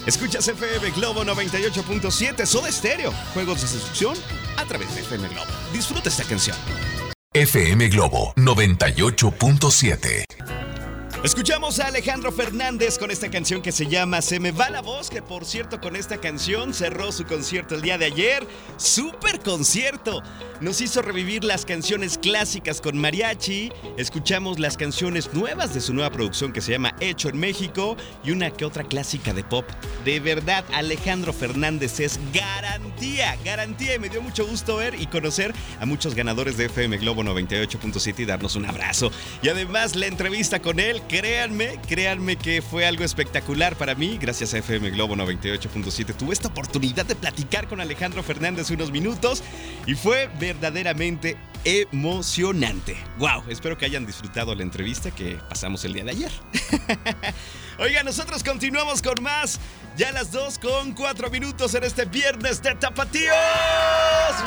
Escuchas 0.05 0.47
FM 0.47 0.91
Globo 0.91 1.25
98.7, 1.25 2.45
Soda 2.45 2.71
Stereo, 2.71 3.11
Juegos 3.33 3.61
de 3.61 3.67
Seducción 3.67 4.15
a 4.55 4.63
través 4.65 4.95
de 4.95 5.01
FM 5.01 5.27
Globo. 5.27 5.51
Disfruta 5.73 6.07
esta 6.09 6.23
canción. 6.23 6.55
FM 7.33 7.89
Globo 7.89 8.33
98.7. 8.37 10.56
Escuchamos 11.23 11.79
a 11.79 11.87
Alejandro 11.87 12.31
Fernández 12.31 12.99
con 12.99 13.09
esta 13.09 13.31
canción 13.31 13.63
que 13.63 13.71
se 13.71 13.87
llama 13.87 14.21
Se 14.21 14.39
me 14.39 14.51
va 14.51 14.69
la 14.69 14.81
voz, 14.81 15.09
que 15.09 15.23
por 15.23 15.45
cierto 15.45 15.81
con 15.81 15.95
esta 15.95 16.19
canción 16.19 16.75
cerró 16.75 17.11
su 17.11 17.25
concierto 17.25 17.73
el 17.73 17.81
día 17.81 17.97
de 17.97 18.05
ayer. 18.05 18.47
¡Súper 18.77 19.39
concierto! 19.39 20.21
Nos 20.61 20.79
hizo 20.79 21.01
revivir 21.01 21.43
las 21.43 21.65
canciones 21.65 22.19
clásicas 22.19 22.81
con 22.81 22.97
mariachi, 22.99 23.71
escuchamos 23.97 24.59
las 24.59 24.77
canciones 24.77 25.33
nuevas 25.33 25.73
de 25.73 25.81
su 25.81 25.93
nueva 25.93 26.11
producción 26.11 26.53
que 26.53 26.61
se 26.61 26.71
llama 26.71 26.95
Hecho 26.99 27.29
en 27.29 27.39
México 27.39 27.97
y 28.23 28.31
una 28.31 28.51
que 28.51 28.65
otra 28.65 28.83
clásica 28.83 29.33
de 29.33 29.43
pop. 29.43 29.65
De 30.05 30.19
verdad, 30.19 30.65
Alejandro 30.73 31.33
Fernández 31.33 31.99
es 31.99 32.19
garantía, 32.31 33.37
garantía 33.43 33.95
y 33.95 33.99
me 33.99 34.09
dio 34.09 34.21
mucho 34.21 34.45
gusto 34.47 34.77
ver 34.77 34.95
y 34.99 35.07
conocer 35.07 35.53
a 35.79 35.85
muchos 35.85 36.13
ganadores 36.13 36.57
de 36.57 36.65
FM 36.65 36.97
Globo 36.97 37.23
98.7 37.23 38.19
y 38.19 38.25
darnos 38.25 38.55
un 38.55 38.65
abrazo. 38.65 39.11
Y 39.41 39.49
además 39.49 39.95
la 39.95 40.05
entrevista 40.05 40.59
con 40.59 40.79
él, 40.79 41.01
créanme, 41.07 41.79
créanme 41.87 42.35
que 42.35 42.61
fue 42.61 42.85
algo 42.85 43.03
espectacular 43.03 43.75
para 43.75 43.95
mí. 43.95 44.17
Gracias 44.19 44.53
a 44.53 44.59
FM 44.59 44.91
Globo 44.91 45.15
98.7 45.15 46.15
tuve 46.15 46.33
esta 46.33 46.49
oportunidad 46.49 47.05
de 47.05 47.15
platicar 47.15 47.67
con 47.67 47.81
Alejandro 47.81 48.23
Fernández 48.23 48.69
unos 48.71 48.91
minutos 48.91 49.43
y 49.85 49.95
fue 49.95 50.29
verdaderamente 50.39 51.37
emocionante. 51.63 52.95
Wow, 53.17 53.43
espero 53.49 53.77
que 53.77 53.85
hayan 53.85 54.05
disfrutado 54.05 54.53
la 54.55 54.63
entrevista 54.63 55.11
que 55.11 55.37
pasamos 55.49 55.83
el 55.85 55.93
día 55.93 56.03
de 56.03 56.11
ayer. 56.11 56.31
Oiga, 57.79 58.03
nosotros 58.03 58.43
continuamos 58.43 59.01
con 59.01 59.21
más. 59.21 59.59
Ya 59.97 60.11
las 60.11 60.31
2 60.31 60.59
con 60.59 60.93
4 60.93 61.29
minutos 61.29 61.73
en 61.73 61.83
este 61.83 62.05
viernes 62.05 62.61
de 62.61 62.75
Tapatíos. 62.75 63.35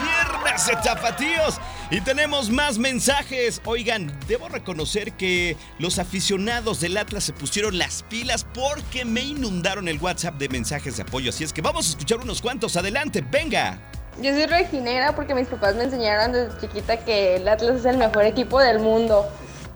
Viernes 0.02 0.66
de 0.66 0.76
Tapatíos. 0.76 1.60
Y 1.92 2.00
tenemos 2.02 2.50
más 2.50 2.78
mensajes. 2.78 3.60
Oigan, 3.64 4.16
debo 4.28 4.48
reconocer 4.48 5.12
que 5.14 5.56
los 5.80 5.98
aficionados 5.98 6.80
del 6.80 6.96
Atlas 6.96 7.24
se 7.24 7.32
pusieron 7.32 7.78
las 7.78 8.04
pilas 8.04 8.46
porque 8.54 9.04
me 9.04 9.22
inundaron 9.22 9.88
el 9.88 9.98
WhatsApp 9.98 10.36
de 10.36 10.48
mensajes 10.48 10.96
de 10.96 11.02
apoyo. 11.02 11.30
Así 11.30 11.42
es 11.42 11.52
que 11.52 11.62
vamos 11.62 11.86
a 11.86 11.90
escuchar 11.90 12.18
unos 12.18 12.40
cuantos. 12.40 12.76
Adelante, 12.76 13.24
venga. 13.28 13.80
Yo 14.22 14.30
soy 14.30 14.46
reginegra 14.46 15.16
porque 15.16 15.34
mis 15.34 15.48
papás 15.48 15.74
me 15.74 15.82
enseñaron 15.82 16.30
desde 16.32 16.60
chiquita 16.60 17.04
que 17.04 17.36
el 17.36 17.48
Atlas 17.48 17.80
es 17.80 17.84
el 17.84 17.96
mejor 17.96 18.24
equipo 18.24 18.60
del 18.60 18.78
mundo. 18.78 19.26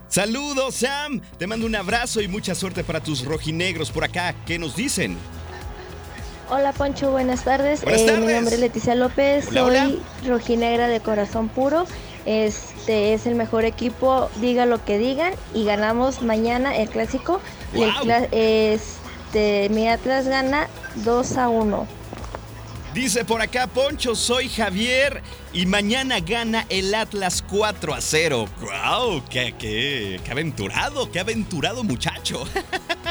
Saludos, 0.07 0.75
Sam. 0.75 1.19
Te 1.37 1.47
mando 1.47 1.65
un 1.65 1.75
abrazo 1.75 2.21
y 2.21 2.29
mucha 2.29 2.55
suerte 2.55 2.85
para 2.85 3.01
tus 3.01 3.25
rojinegros 3.25 3.91
por 3.91 4.05
acá. 4.05 4.33
¿Qué 4.45 4.57
nos 4.57 4.77
dicen? 4.77 5.17
Hola 6.49 6.73
Poncho, 6.73 7.11
buenas 7.11 7.43
tardes. 7.43 7.81
Buenas 7.81 8.01
Eh, 8.01 8.05
tardes. 8.05 8.25
Mi 8.25 8.33
nombre 8.33 8.55
es 8.55 8.61
Leticia 8.61 8.95
López, 8.95 9.47
Hola, 9.49 9.61
soy 9.61 9.69
hola. 9.69 9.91
rojinegra 10.27 10.87
de 10.87 10.99
corazón 10.99 11.49
puro. 11.49 11.85
Este 12.25 13.13
es 13.13 13.25
el 13.27 13.35
mejor 13.35 13.65
equipo, 13.65 14.29
diga 14.41 14.65
lo 14.65 14.83
que 14.83 14.97
digan, 14.97 15.33
y 15.53 15.63
ganamos 15.65 16.21
mañana 16.21 16.75
el 16.75 16.89
clásico. 16.89 17.41
Y 17.73 17.83
el 17.83 18.27
este, 18.31 19.69
mi 19.69 19.87
Atlas 19.87 20.27
gana 20.27 20.67
2 21.03 21.37
a 21.37 21.49
1. 21.49 21.87
Dice 22.93 23.25
por 23.25 23.41
acá 23.41 23.67
Poncho, 23.67 24.15
soy 24.15 24.47
Javier 24.47 25.21
y 25.51 25.65
mañana 25.65 26.19
gana 26.21 26.65
el 26.69 26.95
Atlas 26.95 27.43
4 27.49 27.93
a 27.93 27.99
0. 28.01 28.47
¡Wow! 28.61 29.23
¡Qué, 29.29 29.53
qué, 29.59 30.21
qué 30.23 30.31
aventurado! 30.31 31.11
¡Qué 31.11 31.19
aventurado 31.19 31.83
muchacho! 31.83 32.43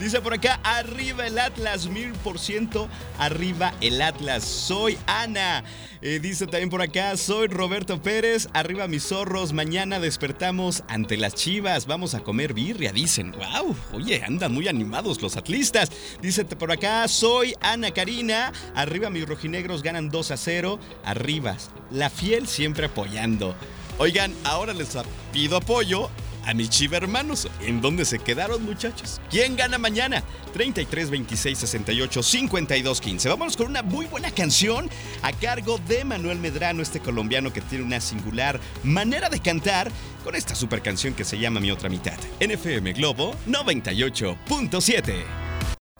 Dice 0.00 0.22
por 0.22 0.32
acá, 0.32 0.58
arriba 0.64 1.26
el 1.26 1.38
Atlas, 1.38 1.86
mil 1.86 2.12
por 2.12 2.38
ciento, 2.38 2.88
arriba 3.18 3.74
el 3.82 4.00
Atlas. 4.00 4.44
Soy 4.44 4.96
Ana. 5.06 5.62
Eh, 6.00 6.20
dice 6.22 6.46
también 6.46 6.70
por 6.70 6.80
acá, 6.80 7.14
soy 7.18 7.48
Roberto 7.48 8.00
Pérez, 8.00 8.48
arriba 8.54 8.88
mis 8.88 9.02
zorros. 9.02 9.52
Mañana 9.52 10.00
despertamos 10.00 10.84
ante 10.88 11.18
las 11.18 11.34
chivas. 11.34 11.84
Vamos 11.86 12.14
a 12.14 12.20
comer 12.20 12.54
birria, 12.54 12.92
dicen. 12.92 13.32
¡Wow! 13.32 13.76
Oye, 13.92 14.24
andan 14.24 14.54
muy 14.54 14.68
animados 14.68 15.20
los 15.20 15.36
atlistas. 15.36 15.90
Dice 16.22 16.46
por 16.46 16.72
acá, 16.72 17.06
soy 17.06 17.54
Ana 17.60 17.90
Karina, 17.90 18.54
arriba 18.74 19.10
mis 19.10 19.28
rojinegros 19.28 19.82
ganan 19.82 20.08
2 20.08 20.30
a 20.30 20.38
0. 20.38 20.80
Arriba, 21.04 21.58
la 21.90 22.08
fiel 22.08 22.48
siempre 22.48 22.86
apoyando. 22.86 23.54
Oigan, 23.98 24.34
ahora 24.44 24.72
les 24.72 24.96
pido 25.30 25.58
apoyo 25.58 26.08
a 26.50 26.54
mis 26.54 26.68
chiva 26.68 26.96
hermanos. 26.96 27.48
¿En 27.60 27.80
dónde 27.80 28.04
se 28.04 28.18
quedaron, 28.18 28.64
muchachos? 28.64 29.20
¿Quién 29.30 29.56
gana 29.56 29.78
mañana? 29.78 30.22
33 30.52 31.10
26 31.10 31.58
68 31.58 32.22
52 32.22 33.00
15. 33.00 33.28
Vámonos 33.28 33.56
con 33.56 33.68
una 33.68 33.82
muy 33.82 34.06
buena 34.06 34.32
canción 34.32 34.90
a 35.22 35.32
cargo 35.32 35.78
de 35.86 36.04
Manuel 36.04 36.38
Medrano, 36.38 36.82
este 36.82 37.00
colombiano 37.00 37.52
que 37.52 37.60
tiene 37.60 37.84
una 37.84 38.00
singular 38.00 38.60
manera 38.82 39.28
de 39.28 39.38
cantar 39.40 39.90
con 40.24 40.34
esta 40.34 40.54
super 40.54 40.82
canción 40.82 41.14
que 41.14 41.24
se 41.24 41.38
llama 41.38 41.60
Mi 41.60 41.70
otra 41.70 41.88
mitad. 41.88 42.18
NFM 42.40 42.92
Globo 42.94 43.34
98.7. 43.46 45.39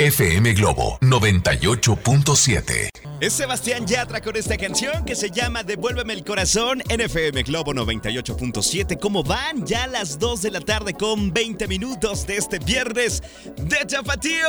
FM 0.00 0.54
Globo 0.54 0.98
98.7. 1.02 2.88
Es 3.20 3.34
Sebastián 3.34 3.86
Yatra 3.86 4.22
con 4.22 4.34
esta 4.34 4.56
canción 4.56 5.04
que 5.04 5.14
se 5.14 5.30
llama 5.30 5.62
Devuélveme 5.62 6.14
el 6.14 6.24
corazón 6.24 6.82
en 6.88 7.02
FM 7.02 7.42
Globo 7.42 7.74
98.7. 7.74 8.98
¿Cómo 8.98 9.22
van? 9.22 9.66
Ya 9.66 9.86
las 9.86 10.18
2 10.18 10.40
de 10.40 10.50
la 10.52 10.60
tarde 10.62 10.94
con 10.94 11.34
20 11.34 11.68
minutos 11.68 12.26
de 12.26 12.38
este 12.38 12.58
viernes 12.58 13.22
de 13.58 13.86
Chapatíos. 13.86 14.48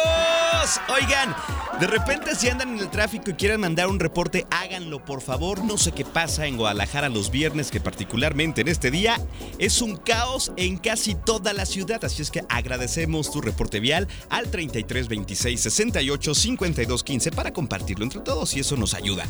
Oigan, 0.88 1.36
de 1.82 1.88
repente 1.88 2.34
si 2.34 2.48
andan 2.48 2.70
en 2.70 2.80
el 2.80 2.90
tráfico 2.90 3.32
y 3.32 3.34
quieren 3.34 3.60
mandar 3.60 3.88
un 3.88 4.00
reporte, 4.00 4.48
háganlo 4.52 5.04
por 5.04 5.20
favor. 5.20 5.66
No 5.66 5.78
sé 5.78 5.92
qué 5.92 6.06
pasa 6.06 6.46
en 6.46 6.56
Guadalajara 6.56 7.10
los 7.10 7.30
viernes, 7.30 7.72
que 7.72 7.82
particularmente 7.82 8.62
en 8.62 8.70
este 8.70 8.90
día 8.90 9.20
es 9.60 9.82
un 9.82 9.98
caos 9.98 10.54
en 10.56 10.78
casi 10.78 11.14
toda 11.14 11.52
la 11.52 11.66
ciudad. 11.66 12.06
Así 12.06 12.22
es 12.22 12.32
que 12.32 12.46
agradecemos 12.48 13.34
tu 13.34 13.42
reporte 13.42 13.82
vial 13.82 14.08
al 14.30 14.50
33 14.50 15.10
26 15.42 15.62
68 15.62 16.36
52 16.36 17.04
15 17.04 17.32
para 17.32 17.52
compartirlo 17.52 18.04
entre 18.04 18.22
todos 18.22 18.56
y 18.56 18.60
eso 18.60 18.78
nos 18.78 18.94
ayuda. 18.94 19.26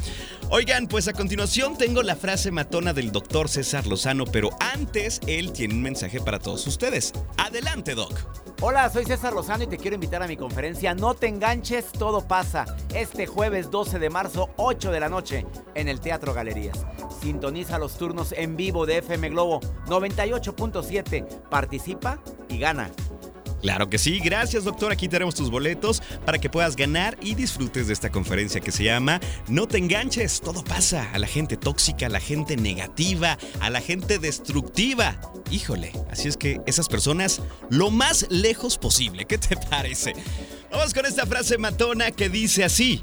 Oigan, 0.49 0.87
pues 0.87 1.07
a 1.07 1.13
continuación 1.13 1.77
tengo 1.77 2.03
la 2.03 2.15
frase 2.15 2.51
matona 2.51 2.93
del 2.93 3.11
doctor 3.11 3.47
César 3.47 3.87
Lozano, 3.87 4.25
pero 4.25 4.49
antes 4.59 5.21
él 5.27 5.53
tiene 5.53 5.73
un 5.73 5.81
mensaje 5.81 6.19
para 6.19 6.39
todos 6.39 6.67
ustedes. 6.67 7.13
Adelante, 7.37 7.95
Doc. 7.95 8.13
Hola, 8.61 8.89
soy 8.89 9.05
César 9.05 9.33
Lozano 9.33 9.63
y 9.63 9.67
te 9.67 9.77
quiero 9.77 9.95
invitar 9.95 10.21
a 10.21 10.27
mi 10.27 10.37
conferencia 10.37 10.93
No 10.93 11.15
te 11.15 11.27
enganches, 11.27 11.91
todo 11.91 12.27
pasa. 12.27 12.65
Este 12.93 13.25
jueves 13.25 13.71
12 13.71 13.97
de 13.97 14.09
marzo, 14.09 14.49
8 14.57 14.91
de 14.91 14.99
la 14.99 15.09
noche, 15.09 15.45
en 15.73 15.87
el 15.87 15.99
Teatro 15.99 16.33
Galerías. 16.33 16.85
Sintoniza 17.21 17.79
los 17.79 17.97
turnos 17.97 18.33
en 18.33 18.55
vivo 18.57 18.85
de 18.85 18.97
FM 18.97 19.29
Globo 19.29 19.61
98.7. 19.87 21.25
Participa 21.49 22.21
y 22.49 22.59
gana. 22.59 22.91
Claro 23.61 23.89
que 23.89 23.99
sí, 23.99 24.19
gracias 24.19 24.63
doctor, 24.63 24.91
aquí 24.91 25.07
tenemos 25.07 25.35
tus 25.35 25.51
boletos 25.51 26.01
para 26.25 26.39
que 26.39 26.49
puedas 26.49 26.75
ganar 26.75 27.17
y 27.21 27.35
disfrutes 27.35 27.87
de 27.87 27.93
esta 27.93 28.09
conferencia 28.09 28.59
que 28.59 28.71
se 28.71 28.83
llama 28.83 29.19
No 29.47 29.67
te 29.67 29.77
enganches, 29.77 30.41
todo 30.41 30.63
pasa 30.63 31.11
a 31.13 31.19
la 31.19 31.27
gente 31.27 31.57
tóxica, 31.57 32.07
a 32.07 32.09
la 32.09 32.19
gente 32.19 32.57
negativa, 32.57 33.37
a 33.59 33.69
la 33.69 33.79
gente 33.79 34.17
destructiva. 34.17 35.19
Híjole, 35.51 35.91
así 36.09 36.27
es 36.27 36.37
que 36.37 36.59
esas 36.65 36.87
personas 36.87 37.41
lo 37.69 37.91
más 37.91 38.25
lejos 38.29 38.77
posible, 38.77 39.25
¿qué 39.25 39.37
te 39.37 39.55
parece? 39.55 40.13
Vamos 40.71 40.93
con 40.93 41.05
esta 41.05 41.27
frase 41.27 41.57
matona 41.57 42.11
que 42.11 42.29
dice 42.29 42.63
así, 42.63 43.01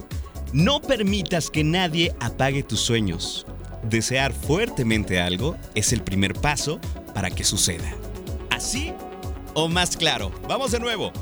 no 0.52 0.80
permitas 0.80 1.50
que 1.50 1.62
nadie 1.62 2.14
apague 2.20 2.64
tus 2.64 2.80
sueños. 2.80 3.46
Desear 3.84 4.32
fuertemente 4.32 5.20
algo 5.20 5.56
es 5.76 5.92
el 5.92 6.02
primer 6.02 6.34
paso 6.34 6.80
para 7.14 7.30
que 7.30 7.44
suceda. 7.44 7.94
Así 8.50 8.92
o 9.58 9.68
más 9.68 9.96
claro. 9.96 10.30
Vamos 10.48 10.70
de 10.70 10.78
nuevo. 10.78 11.12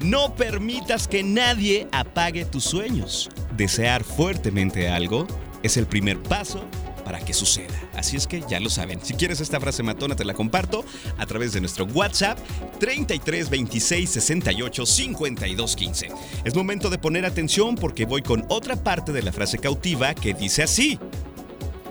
No 0.00 0.34
permitas 0.34 1.08
que 1.08 1.22
nadie 1.22 1.88
apague 1.92 2.44
tus 2.44 2.64
sueños. 2.64 3.30
Desear 3.56 4.04
fuertemente 4.04 4.90
algo 4.90 5.26
es 5.62 5.78
el 5.78 5.86
primer 5.86 6.22
paso 6.22 6.62
para 7.06 7.20
que 7.20 7.32
suceda. 7.32 7.72
Así 7.94 8.16
es 8.16 8.26
que 8.26 8.42
ya 8.46 8.60
lo 8.60 8.68
saben. 8.68 9.02
Si 9.02 9.14
quieres 9.14 9.40
esta 9.40 9.60
frase 9.60 9.82
matona, 9.82 10.14
te 10.14 10.26
la 10.26 10.34
comparto 10.34 10.84
a 11.16 11.24
través 11.24 11.54
de 11.54 11.60
nuestro 11.60 11.86
WhatsApp 11.86 12.38
33 12.78 13.48
26 13.48 14.10
68 14.10 14.84
52 14.84 15.76
15. 15.76 16.08
Es 16.44 16.54
momento 16.54 16.90
de 16.90 16.98
poner 16.98 17.24
atención 17.24 17.76
porque 17.76 18.04
voy 18.04 18.20
con 18.20 18.44
otra 18.50 18.76
parte 18.76 19.12
de 19.12 19.22
la 19.22 19.32
frase 19.32 19.56
cautiva 19.56 20.14
que 20.14 20.34
dice 20.34 20.62
así. 20.62 20.98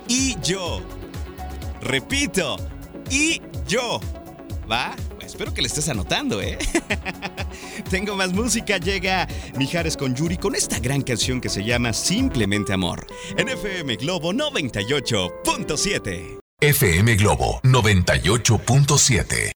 Y 0.08 0.38
yo. 0.44 0.82
Repito. 1.82 2.58
Y 3.10 3.42
yo. 3.68 4.00
¿Va? 4.70 4.96
Espero 5.26 5.54
que 5.54 5.62
le 5.62 5.68
estés 5.68 5.90
anotando, 5.90 6.42
¿eh? 6.42 6.58
Tengo 7.90 8.16
más 8.16 8.32
música, 8.34 8.78
llega 8.78 9.28
Mijares 9.58 9.98
con 9.98 10.16
Yuri 10.16 10.38
con 10.38 10.56
esta 10.56 10.80
gran 10.80 11.02
canción 11.02 11.42
que 11.42 11.50
se 11.50 11.62
llama 11.64 11.92
Simplemente 11.94 12.72
Amor. 12.74 13.08
En 13.38 13.50
FM 13.50 13.98
Globo 13.98 14.34
98.7. 14.34 16.40
FM 16.62 17.16
Globo 17.16 17.60
98.7. 17.64 19.52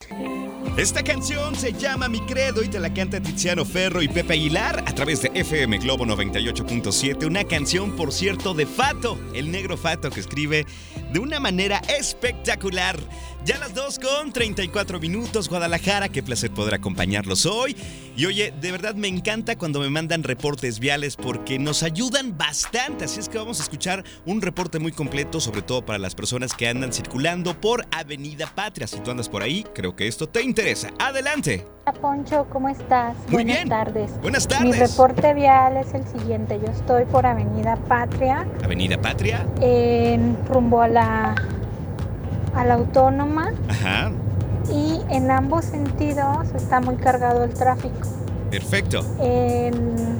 Esta 0.80 1.04
canción 1.04 1.56
se 1.56 1.74
llama 1.74 2.08
Mi 2.08 2.22
Credo 2.22 2.64
y 2.64 2.70
te 2.70 2.80
la 2.80 2.94
canta 2.94 3.20
Tiziano 3.20 3.66
Ferro 3.66 4.02
y 4.02 4.08
Pepe 4.08 4.34
Aguilar 4.34 4.82
a 4.88 4.96
través 4.96 5.22
de 5.22 5.30
FM 5.34 5.78
Globo 5.80 6.06
98.7. 6.06 7.28
Una 7.28 7.44
canción, 7.44 7.98
por 7.98 8.14
cierto, 8.14 8.54
de 8.54 8.66
Fato, 8.66 9.20
el 9.34 9.52
negro 9.52 9.76
Fato 9.76 10.10
que 10.10 10.22
escribe 10.22 10.66
de 11.12 11.20
una 11.20 11.40
manera 11.40 11.82
espectacular. 11.98 12.98
Ya 13.46 13.58
las 13.58 13.74
2 13.74 14.00
con 14.00 14.34
34 14.34 15.00
minutos, 15.00 15.48
Guadalajara, 15.48 16.10
qué 16.10 16.22
placer 16.22 16.52
poder 16.52 16.74
acompañarlos 16.74 17.46
hoy. 17.46 17.76
Y 18.16 18.26
oye, 18.26 18.54
de 18.60 18.72
verdad 18.72 18.96
me 18.96 19.08
encanta 19.08 19.58
cuando 19.58 19.80
me 19.80 19.90
mandan 19.90 20.24
reportes 20.24 20.80
viales 20.80 21.16
porque 21.16 21.58
nos 21.58 21.84
ayudan 21.84 22.38
bastante. 22.38 23.06
Así 23.06 23.20
es 23.20 23.30
que 23.30 23.38
vamos 23.38 23.60
a 23.60 23.64
escuchar 23.64 24.04
un 24.26 24.42
reporte 24.42 24.78
muy 24.78 24.92
completo, 24.92 25.40
sobre 25.40 25.62
todo 25.62 25.86
para 25.86 26.00
las 26.00 26.16
personas 26.16 26.54
que 26.54 26.68
andan 26.68 26.92
circulando 26.92 27.60
por 27.60 27.88
Avenida 27.92 28.54
Patria. 28.54 28.88
Si 28.88 29.00
tú 29.00 29.10
andas 29.10 29.30
por 29.30 29.42
ahí, 29.42 29.66
creo 29.74 29.96
que 29.96 30.08
esto 30.08 30.28
te 30.28 30.44
interesa. 30.44 30.92
Adelante. 31.00 31.79
Hola 31.90 32.02
Poncho, 32.02 32.46
¿cómo 32.52 32.70
estás? 32.70 33.16
Muy 33.30 33.44
Buenas 33.44 33.56
bien. 33.56 33.70
tardes. 33.70 34.12
Buenas 34.22 34.48
tardes. 34.48 34.66
Mi 34.66 34.74
reporte 34.74 35.34
vial 35.34 35.76
es 35.78 35.92
el 35.96 36.06
siguiente. 36.06 36.60
Yo 36.64 36.68
estoy 36.72 37.06
por 37.06 37.26
Avenida 37.26 37.78
Patria, 37.78 38.46
Avenida 38.64 39.02
Patria. 39.02 39.44
en 39.60 40.38
rumbo 40.48 40.84
a 40.84 40.88
la, 40.88 41.34
a 42.54 42.64
la 42.64 42.74
Autónoma 42.76 43.54
Ajá. 43.68 44.12
y 44.72 45.02
en 45.10 45.32
ambos 45.32 45.66
sentidos 45.66 46.52
está 46.56 46.80
muy 46.80 46.96
cargado 46.98 47.44
el 47.44 47.56
tráfico. 47.56 48.08
Perfecto. 48.52 49.04
En, 49.20 50.20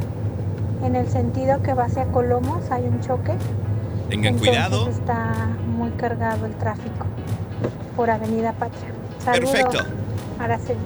en 0.84 0.96
el 0.96 1.08
sentido 1.08 1.62
que 1.62 1.76
va 1.76 1.84
hacia 1.84 2.06
Colomos 2.06 2.72
hay 2.72 2.86
un 2.86 3.00
choque. 3.02 3.34
Tengan 4.10 4.34
entonces 4.34 4.50
cuidado. 4.50 4.90
Está 4.90 5.50
muy 5.78 5.92
cargado 5.92 6.48
el 6.48 6.56
tráfico 6.56 7.06
por 7.96 8.10
Avenida 8.10 8.54
Patria. 8.54 8.90
Saludos, 9.24 9.52
Perfecto. 9.52 9.80
Araceli. 10.40 10.80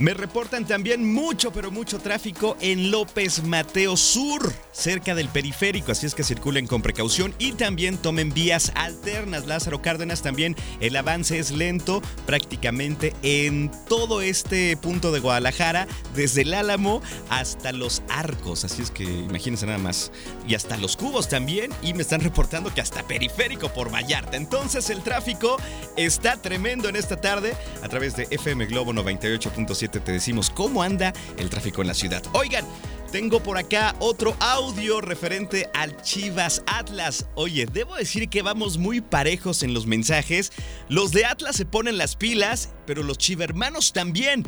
Me 0.00 0.14
reportan 0.14 0.66
también 0.66 1.12
mucho, 1.12 1.52
pero 1.52 1.70
mucho 1.70 1.98
tráfico 1.98 2.56
en 2.62 2.90
López 2.90 3.42
Mateo 3.44 3.98
Sur, 3.98 4.50
cerca 4.72 5.14
del 5.14 5.28
periférico, 5.28 5.92
así 5.92 6.06
es 6.06 6.14
que 6.14 6.24
circulen 6.24 6.66
con 6.66 6.82
precaución 6.82 7.34
y 7.38 7.52
también 7.52 7.98
tomen 7.98 8.32
vías 8.32 8.72
alternas. 8.74 9.46
Lázaro 9.46 9.82
Cárdenas 9.82 10.22
también 10.22 10.56
el 10.80 10.96
avance 10.96 11.38
es 11.38 11.50
lento 11.50 12.02
prácticamente 12.26 13.14
en 13.22 13.70
todo 13.88 14.20
este 14.22 14.76
punto 14.76 15.12
de 15.12 15.20
Guadalajara, 15.20 15.86
desde 16.14 16.42
el 16.42 16.54
Álamo 16.54 17.02
hasta 17.28 17.72
los 17.72 18.02
Arcos, 18.08 18.64
así 18.64 18.82
es 18.82 18.90
que 18.90 19.04
imagínense 19.04 19.66
nada 19.66 19.78
más. 19.78 20.12
Y 20.46 20.54
hasta 20.54 20.76
los 20.76 20.96
Cubos 20.96 21.28
también 21.28 21.70
y 21.82 21.94
me 21.94 22.02
están 22.02 22.20
reportando 22.20 22.72
que 22.72 22.80
hasta 22.80 23.02
periférico 23.02 23.72
por 23.72 23.92
Vallarta. 23.92 24.36
Entonces 24.36 24.90
el 24.90 25.02
tráfico 25.02 25.56
está 25.96 26.40
tremendo 26.40 26.88
en 26.88 26.96
esta 26.96 27.20
tarde 27.20 27.54
a 27.82 27.88
través 27.88 28.16
de 28.16 28.26
FM 28.30 28.66
Globo 28.66 28.92
98.7 28.92 30.02
te 30.02 30.12
decimos 30.12 30.50
cómo 30.50 30.82
anda 30.82 31.12
el 31.36 31.50
tráfico 31.50 31.82
en 31.82 31.88
la 31.88 31.94
ciudad. 31.94 32.22
Oigan, 32.32 32.64
tengo 33.10 33.42
por 33.42 33.58
acá 33.58 33.94
otro 33.98 34.36
audio 34.38 35.00
referente 35.00 35.68
al 35.74 36.00
Chivas 36.02 36.62
Atlas. 36.66 37.26
Oye, 37.34 37.66
debo 37.66 37.96
decir 37.96 38.28
que 38.28 38.42
vamos 38.42 38.78
muy 38.78 39.00
parejos 39.00 39.62
en 39.62 39.74
los 39.74 39.86
mensajes. 39.86 40.52
Los 40.88 41.10
de 41.10 41.24
Atlas 41.24 41.56
se 41.56 41.66
ponen 41.66 41.98
las 41.98 42.14
pilas, 42.14 42.70
pero 42.86 43.02
los 43.02 43.18
chivermanos 43.18 43.92
también. 43.92 44.44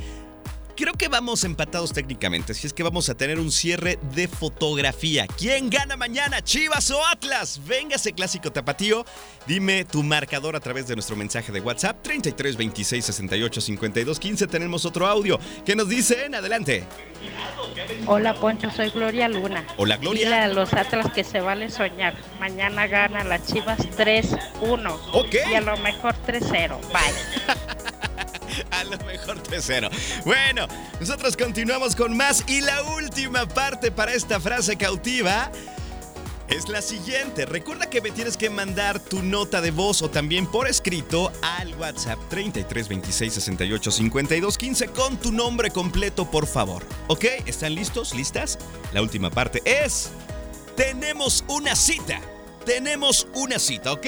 Creo 0.74 0.94
que 0.94 1.08
vamos 1.08 1.44
empatados 1.44 1.92
técnicamente, 1.92 2.52
así 2.52 2.66
es 2.66 2.72
que 2.72 2.82
vamos 2.82 3.08
a 3.10 3.14
tener 3.14 3.38
un 3.38 3.52
cierre 3.52 3.98
de 4.14 4.26
fotografía. 4.26 5.26
¿Quién 5.26 5.68
gana 5.68 5.96
mañana, 5.96 6.42
Chivas 6.42 6.90
o 6.90 7.06
Atlas? 7.06 7.60
Venga 7.66 7.96
ese 7.96 8.12
clásico 8.12 8.50
tapatío. 8.50 9.04
Dime 9.46 9.84
tu 9.84 10.02
marcador 10.02 10.56
a 10.56 10.60
través 10.60 10.88
de 10.88 10.94
nuestro 10.94 11.14
mensaje 11.14 11.52
de 11.52 11.60
WhatsApp 11.60 12.02
33 12.02 12.56
26 12.56 13.04
68 13.04 13.60
52 13.60 14.18
15. 14.18 14.46
Tenemos 14.46 14.86
otro 14.86 15.06
audio 15.06 15.38
que 15.64 15.76
nos 15.76 15.88
dicen. 15.90 16.34
Adelante. 16.34 16.84
Hola 18.06 18.34
Poncho, 18.34 18.70
soy 18.70 18.88
Gloria 18.90 19.28
Luna. 19.28 19.66
Hola, 19.76 19.98
Gloria. 19.98 20.24
Dile 20.24 20.36
a 20.36 20.48
los 20.48 20.72
Atlas 20.72 21.12
que 21.12 21.22
se 21.22 21.40
vale 21.40 21.70
soñar. 21.70 22.14
Mañana 22.40 22.86
gana 22.86 23.24
las 23.24 23.46
Chivas 23.46 23.78
3-1. 23.78 24.98
Ok. 25.12 25.34
Y 25.50 25.54
a 25.54 25.60
lo 25.60 25.76
mejor 25.78 26.14
3-0. 26.26 26.78
Bye. 26.92 27.72
A 28.70 28.84
lo 28.84 28.98
mejor 29.04 29.42
tercero. 29.42 29.88
Bueno, 30.24 30.66
nosotros 31.00 31.36
continuamos 31.36 31.96
con 31.96 32.16
más 32.16 32.44
y 32.46 32.60
la 32.60 32.82
última 32.82 33.46
parte 33.46 33.90
para 33.90 34.12
esta 34.12 34.40
frase 34.40 34.76
cautiva 34.76 35.50
es 36.48 36.68
la 36.68 36.82
siguiente. 36.82 37.46
Recuerda 37.46 37.88
que 37.88 38.00
me 38.00 38.10
tienes 38.10 38.36
que 38.36 38.50
mandar 38.50 39.00
tu 39.00 39.22
nota 39.22 39.60
de 39.60 39.70
voz 39.70 40.02
o 40.02 40.10
también 40.10 40.46
por 40.46 40.68
escrito 40.68 41.32
al 41.40 41.74
WhatsApp 41.76 42.18
33 42.28 42.88
26 42.88 43.32
68 43.32 43.90
52 43.90 44.58
15 44.58 44.88
con 44.88 45.16
tu 45.16 45.32
nombre 45.32 45.70
completo, 45.70 46.30
por 46.30 46.46
favor. 46.46 46.84
¿Ok? 47.08 47.24
¿Están 47.46 47.74
listos? 47.74 48.14
¿Listas? 48.14 48.58
La 48.92 49.02
última 49.02 49.30
parte 49.30 49.62
es... 49.64 50.10
Tenemos 50.76 51.44
una 51.48 51.76
cita. 51.76 52.20
Tenemos 52.64 53.26
una 53.34 53.58
cita, 53.58 53.92
¿ok? 53.92 54.06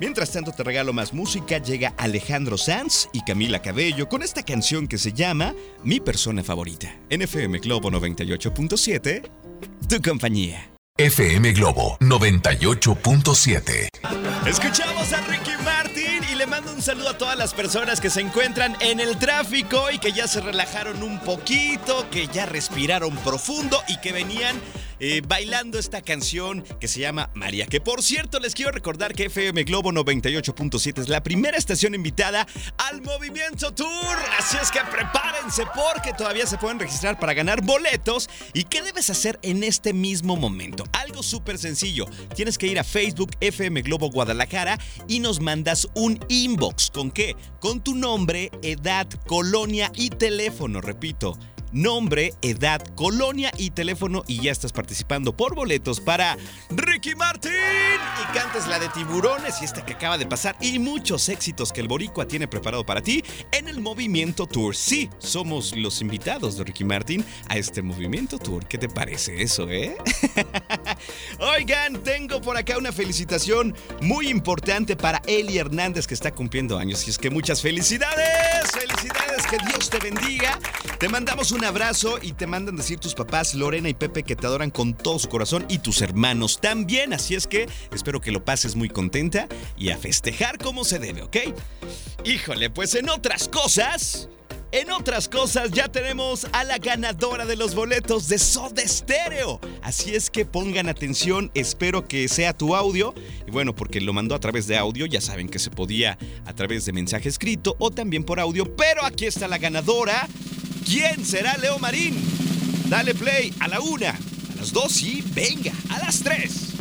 Mientras 0.00 0.32
tanto 0.32 0.52
te 0.52 0.64
regalo 0.64 0.92
más 0.92 1.12
música, 1.12 1.58
llega 1.58 1.94
Alejandro 1.96 2.58
Sanz 2.58 3.08
y 3.12 3.22
Camila 3.22 3.62
Cabello 3.62 4.08
con 4.08 4.22
esta 4.22 4.42
canción 4.42 4.88
que 4.88 4.98
se 4.98 5.12
llama 5.12 5.54
Mi 5.84 6.00
persona 6.00 6.42
favorita. 6.42 6.96
En 7.10 7.22
FM 7.22 7.58
Globo 7.58 7.90
98.7, 7.90 9.30
tu 9.88 10.02
compañía. 10.02 10.68
FM 10.98 11.52
Globo 11.52 11.96
98.7. 12.00 13.88
Escuchamos 14.46 15.12
a 15.12 15.20
Ricky 15.22 15.52
Martin 15.64 16.22
y 16.30 16.34
le 16.34 16.46
mando 16.46 16.72
un 16.72 16.82
saludo 16.82 17.08
a 17.10 17.18
todas 17.18 17.38
las 17.38 17.54
personas 17.54 18.00
que 18.00 18.10
se 18.10 18.20
encuentran 18.20 18.76
en 18.80 19.00
el 19.00 19.16
tráfico 19.16 19.90
y 19.90 19.98
que 19.98 20.12
ya 20.12 20.28
se 20.28 20.42
relajaron 20.42 21.02
un 21.02 21.18
poquito, 21.20 22.10
que 22.10 22.26
ya 22.26 22.44
respiraron 22.44 23.16
profundo 23.16 23.80
y 23.88 23.98
que 24.00 24.12
venían 24.12 24.60
eh, 25.04 25.20
bailando 25.26 25.80
esta 25.80 26.00
canción 26.00 26.62
que 26.78 26.86
se 26.86 27.00
llama 27.00 27.28
María. 27.34 27.66
Que 27.66 27.80
por 27.80 28.04
cierto 28.04 28.38
les 28.38 28.54
quiero 28.54 28.70
recordar 28.70 29.14
que 29.14 29.24
FM 29.24 29.64
Globo 29.64 29.90
98.7 29.90 31.00
es 31.00 31.08
la 31.08 31.24
primera 31.24 31.58
estación 31.58 31.96
invitada 31.96 32.46
al 32.78 33.02
Movimiento 33.02 33.74
Tour. 33.74 34.16
Así 34.38 34.56
es 34.62 34.70
que 34.70 34.78
prepárense 34.78 35.64
porque 35.74 36.12
todavía 36.16 36.46
se 36.46 36.56
pueden 36.56 36.78
registrar 36.78 37.18
para 37.18 37.34
ganar 37.34 37.64
boletos. 37.64 38.30
¿Y 38.54 38.62
qué 38.62 38.80
debes 38.80 39.10
hacer 39.10 39.40
en 39.42 39.64
este 39.64 39.92
mismo 39.92 40.36
momento? 40.36 40.84
Algo 40.92 41.24
súper 41.24 41.58
sencillo. 41.58 42.06
Tienes 42.36 42.56
que 42.56 42.68
ir 42.68 42.78
a 42.78 42.84
Facebook 42.84 43.32
FM 43.40 43.82
Globo 43.82 44.08
Guadalajara 44.08 44.78
y 45.08 45.18
nos 45.18 45.40
mandas 45.40 45.88
un 45.96 46.24
inbox. 46.28 46.92
¿Con 46.92 47.10
qué? 47.10 47.34
Con 47.58 47.82
tu 47.82 47.96
nombre, 47.96 48.52
edad, 48.62 49.08
colonia 49.26 49.90
y 49.96 50.10
teléfono. 50.10 50.80
Repito 50.80 51.36
nombre, 51.72 52.34
edad, 52.42 52.82
colonia 52.94 53.50
y 53.56 53.70
teléfono 53.70 54.22
y 54.26 54.40
ya 54.40 54.52
estás 54.52 54.72
participando 54.72 55.36
por 55.36 55.54
boletos 55.54 56.00
para 56.00 56.36
Ricky 56.70 57.14
Martin 57.14 57.52
y 57.52 58.36
cantes 58.36 58.66
la 58.66 58.78
de 58.78 58.88
tiburones 58.90 59.60
y 59.60 59.64
esta 59.64 59.84
que 59.84 59.94
acaba 59.94 60.18
de 60.18 60.26
pasar 60.26 60.56
y 60.60 60.78
muchos 60.78 61.28
éxitos 61.28 61.72
que 61.72 61.80
el 61.80 61.88
Boricua 61.88 62.26
tiene 62.26 62.48
preparado 62.48 62.84
para 62.84 63.00
ti 63.00 63.24
en 63.50 63.68
el 63.68 63.80
Movimiento 63.80 64.46
Tour. 64.46 64.76
Sí, 64.76 65.10
somos 65.18 65.76
los 65.76 66.00
invitados 66.00 66.56
de 66.56 66.64
Ricky 66.64 66.84
Martin 66.84 67.24
a 67.48 67.56
este 67.56 67.82
Movimiento 67.82 68.38
Tour. 68.38 68.66
¿Qué 68.66 68.78
te 68.78 68.88
parece 68.88 69.42
eso, 69.42 69.68
eh? 69.70 69.96
Oigan, 71.38 72.02
tengo 72.02 72.40
por 72.40 72.56
acá 72.56 72.78
una 72.78 72.92
felicitación 72.92 73.74
muy 74.00 74.28
importante 74.28 74.96
para 74.96 75.22
Eli 75.26 75.58
Hernández 75.58 76.06
que 76.06 76.14
está 76.14 76.32
cumpliendo 76.32 76.78
años 76.78 77.06
y 77.06 77.10
es 77.10 77.18
que 77.18 77.30
muchas 77.30 77.62
felicidades, 77.62 78.70
que 79.50 79.56
Dios 79.66 79.88
te 79.88 79.98
bendiga. 79.98 80.58
Te 80.98 81.08
mandamos 81.08 81.52
un 81.52 81.64
abrazo 81.64 82.18
y 82.20 82.32
te 82.32 82.46
mandan 82.46 82.76
decir 82.76 82.98
tus 82.98 83.14
papás 83.14 83.54
Lorena 83.54 83.88
y 83.88 83.94
Pepe 83.94 84.22
que 84.22 84.36
te 84.36 84.46
adoran 84.46 84.70
con 84.70 84.94
todo 84.94 85.18
su 85.18 85.28
corazón 85.28 85.64
y 85.68 85.78
tus 85.78 86.02
hermanos 86.02 86.60
también, 86.60 87.12
así 87.14 87.34
es 87.34 87.46
que 87.46 87.66
espero 87.92 88.20
que 88.20 88.30
lo 88.30 88.44
pases 88.44 88.76
muy 88.76 88.88
contenta 88.88 89.48
y 89.76 89.88
a 89.88 89.96
festejar 89.96 90.58
como 90.58 90.84
se 90.84 90.98
debe, 90.98 91.22
¿ok? 91.22 91.36
Híjole, 92.24 92.70
pues 92.70 92.94
en 92.94 93.08
otras 93.08 93.48
cosas... 93.48 94.28
En 94.72 94.90
otras 94.90 95.28
cosas, 95.28 95.70
ya 95.70 95.88
tenemos 95.88 96.46
a 96.50 96.64
la 96.64 96.78
ganadora 96.78 97.44
de 97.44 97.56
los 97.56 97.74
boletos 97.74 98.28
de 98.28 98.38
Soda 98.38 98.80
Stereo. 98.86 99.60
Así 99.82 100.14
es 100.14 100.30
que 100.30 100.46
pongan 100.46 100.88
atención, 100.88 101.50
espero 101.52 102.08
que 102.08 102.26
sea 102.26 102.56
tu 102.56 102.74
audio. 102.74 103.12
Y 103.46 103.50
bueno, 103.50 103.74
porque 103.74 104.00
lo 104.00 104.14
mandó 104.14 104.34
a 104.34 104.40
través 104.40 104.66
de 104.66 104.78
audio, 104.78 105.04
ya 105.04 105.20
saben 105.20 105.50
que 105.50 105.58
se 105.58 105.68
podía 105.68 106.16
a 106.46 106.54
través 106.54 106.86
de 106.86 106.94
mensaje 106.94 107.28
escrito 107.28 107.76
o 107.78 107.90
también 107.90 108.24
por 108.24 108.40
audio. 108.40 108.74
Pero 108.74 109.04
aquí 109.04 109.26
está 109.26 109.46
la 109.46 109.58
ganadora. 109.58 110.26
¿Quién 110.86 111.22
será 111.22 111.54
Leo 111.58 111.78
Marín? 111.78 112.16
Dale 112.88 113.14
play 113.14 113.52
a 113.60 113.68
la 113.68 113.78
una, 113.78 114.12
a 114.12 114.56
las 114.56 114.72
dos 114.72 115.02
y 115.02 115.22
venga, 115.34 115.72
a 115.90 115.98
las 115.98 116.20
tres. 116.20 116.72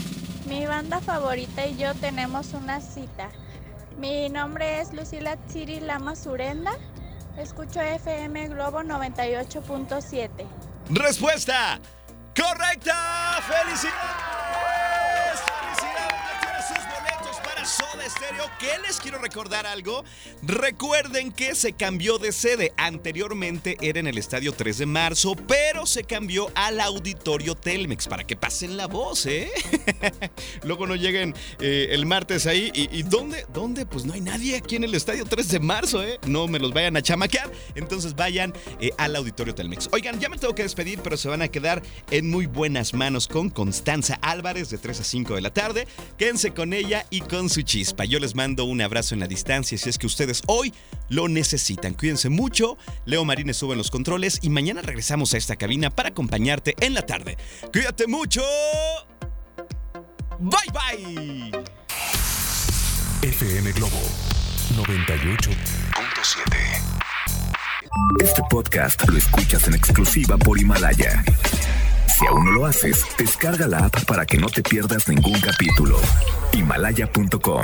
Mi 0.48 0.66
banda 0.66 1.02
favorita 1.02 1.68
y 1.68 1.76
yo 1.76 1.94
tenemos 1.96 2.54
una 2.54 2.80
cita. 2.80 3.30
Mi 4.00 4.30
nombre 4.30 4.80
es 4.80 4.94
Lucila 4.94 5.36
Tsiri 5.48 5.82
Lama 5.82 6.16
Surenda. 6.16 6.72
Escucho 7.38 7.82
FM 7.82 8.50
Globo 8.50 8.82
98.7. 8.82 10.30
Respuesta 10.90 11.80
correcta. 12.36 13.40
¡Felicidades! 13.48 14.21
Stereo. 18.22 18.46
¿Qué 18.60 18.80
les 18.86 19.00
quiero 19.00 19.18
recordar 19.18 19.66
algo? 19.66 20.04
Recuerden 20.44 21.32
que 21.32 21.56
se 21.56 21.74
cambió 21.74 22.20
de 22.20 22.32
sede. 22.32 22.72
Anteriormente 22.78 23.78
era 23.82 24.00
en 24.00 24.08
el 24.08 24.18
estadio 24.18 24.54
3 24.54 24.78
de 24.78 24.86
marzo, 24.86 25.36
pero 25.48 25.86
se 25.88 26.04
cambió 26.04 26.52
al 26.54 26.80
auditorio 26.80 27.56
Telmex 27.56 28.08
para 28.08 28.26
que 28.26 28.36
pasen 28.36 28.78
la 28.78 28.86
voz, 28.88 29.26
¿eh? 29.26 29.50
Luego 30.64 30.86
no 30.86 30.96
lleguen 30.96 31.34
eh, 31.60 31.88
el 31.92 32.06
martes 32.06 32.46
ahí. 32.46 32.72
¿Y, 32.76 32.96
y 32.96 33.04
dónde? 33.04 33.46
¿Dónde? 33.54 33.86
Pues 33.88 34.06
no 34.06 34.14
hay 34.14 34.22
nadie 34.22 34.56
aquí 34.56 34.76
en 34.76 34.84
el 34.84 34.94
estadio 34.94 35.26
3 35.26 35.48
de 35.48 35.60
marzo, 35.60 36.04
¿eh? 36.04 36.20
No 36.28 36.48
me 36.48 36.60
los 36.60 36.74
vayan 36.74 36.96
a 36.98 37.02
chamaquear. 37.02 37.52
Entonces 37.74 38.16
vayan 38.16 38.54
eh, 38.80 38.92
al 38.98 39.16
auditorio 39.16 39.56
Telmex. 39.56 39.90
Oigan, 39.92 40.20
ya 40.20 40.30
me 40.30 40.38
tengo 40.38 40.54
que 40.54 40.64
despedir, 40.64 41.00
pero 41.02 41.18
se 41.18 41.28
van 41.28 41.42
a 41.42 41.48
quedar 41.48 41.82
en 42.12 42.30
muy 42.30 42.46
buenas 42.46 42.94
manos 42.94 43.28
con 43.28 43.50
Constanza 43.50 44.20
Álvarez 44.22 44.70
de 44.70 44.78
3 44.78 45.00
a 45.00 45.04
5 45.04 45.36
de 45.36 45.42
la 45.42 45.52
tarde. 45.52 45.88
Quédense 46.18 46.52
con 46.52 46.74
ella 46.74 47.08
y 47.10 47.22
con 47.22 47.50
su 47.50 47.64
chispa. 47.64 48.06
Yo 48.12 48.20
les 48.20 48.36
mando 48.36 48.66
un 48.66 48.82
abrazo 48.82 49.14
en 49.14 49.22
la 49.22 49.28
distancia 49.28 49.78
si 49.78 49.90
es 49.90 49.98
que 49.98 50.06
ustedes 50.06 50.44
hoy 50.48 50.74
lo 51.08 51.30
necesitan. 51.30 51.94
Cuídense 51.94 52.28
mucho. 52.28 52.78
Leo 53.06 53.24
Marines 53.24 53.56
sube 53.56 53.72
en 53.72 53.78
los 53.78 53.90
controles 53.90 54.40
y 54.42 54.50
mañana 54.50 54.82
regresamos 54.82 55.34
a 55.34 55.38
esta 55.38 55.56
cabina 55.56 55.90
para 55.90 56.10
acompañarte 56.10 56.76
en 56.82 56.94
la 56.94 57.04
tarde. 57.04 57.38
Cuídate 57.72 58.08
mucho. 58.08 58.42
Bye 60.40 60.60
bye. 60.74 61.52
FM 63.22 63.72
Globo 63.72 64.02
98.7. 64.76 65.56
Este 68.22 68.42
podcast 68.50 69.08
lo 69.08 69.18
escuchas 69.18 69.70
en 69.70 69.76
exclusiva 69.76 70.38
por 70.38 70.60
Himalaya. 70.60 71.24
Si 72.22 72.28
aún 72.28 72.46
no 72.46 72.52
lo 72.52 72.66
haces, 72.68 73.04
descarga 73.18 73.68
la 73.68 73.86
app 73.86 74.04
para 74.06 74.26
que 74.26 74.38
no 74.38 74.48
te 74.48 74.62
pierdas 74.62 75.08
ningún 75.08 75.40
capítulo. 75.40 75.98
Himalaya.com 76.54 77.60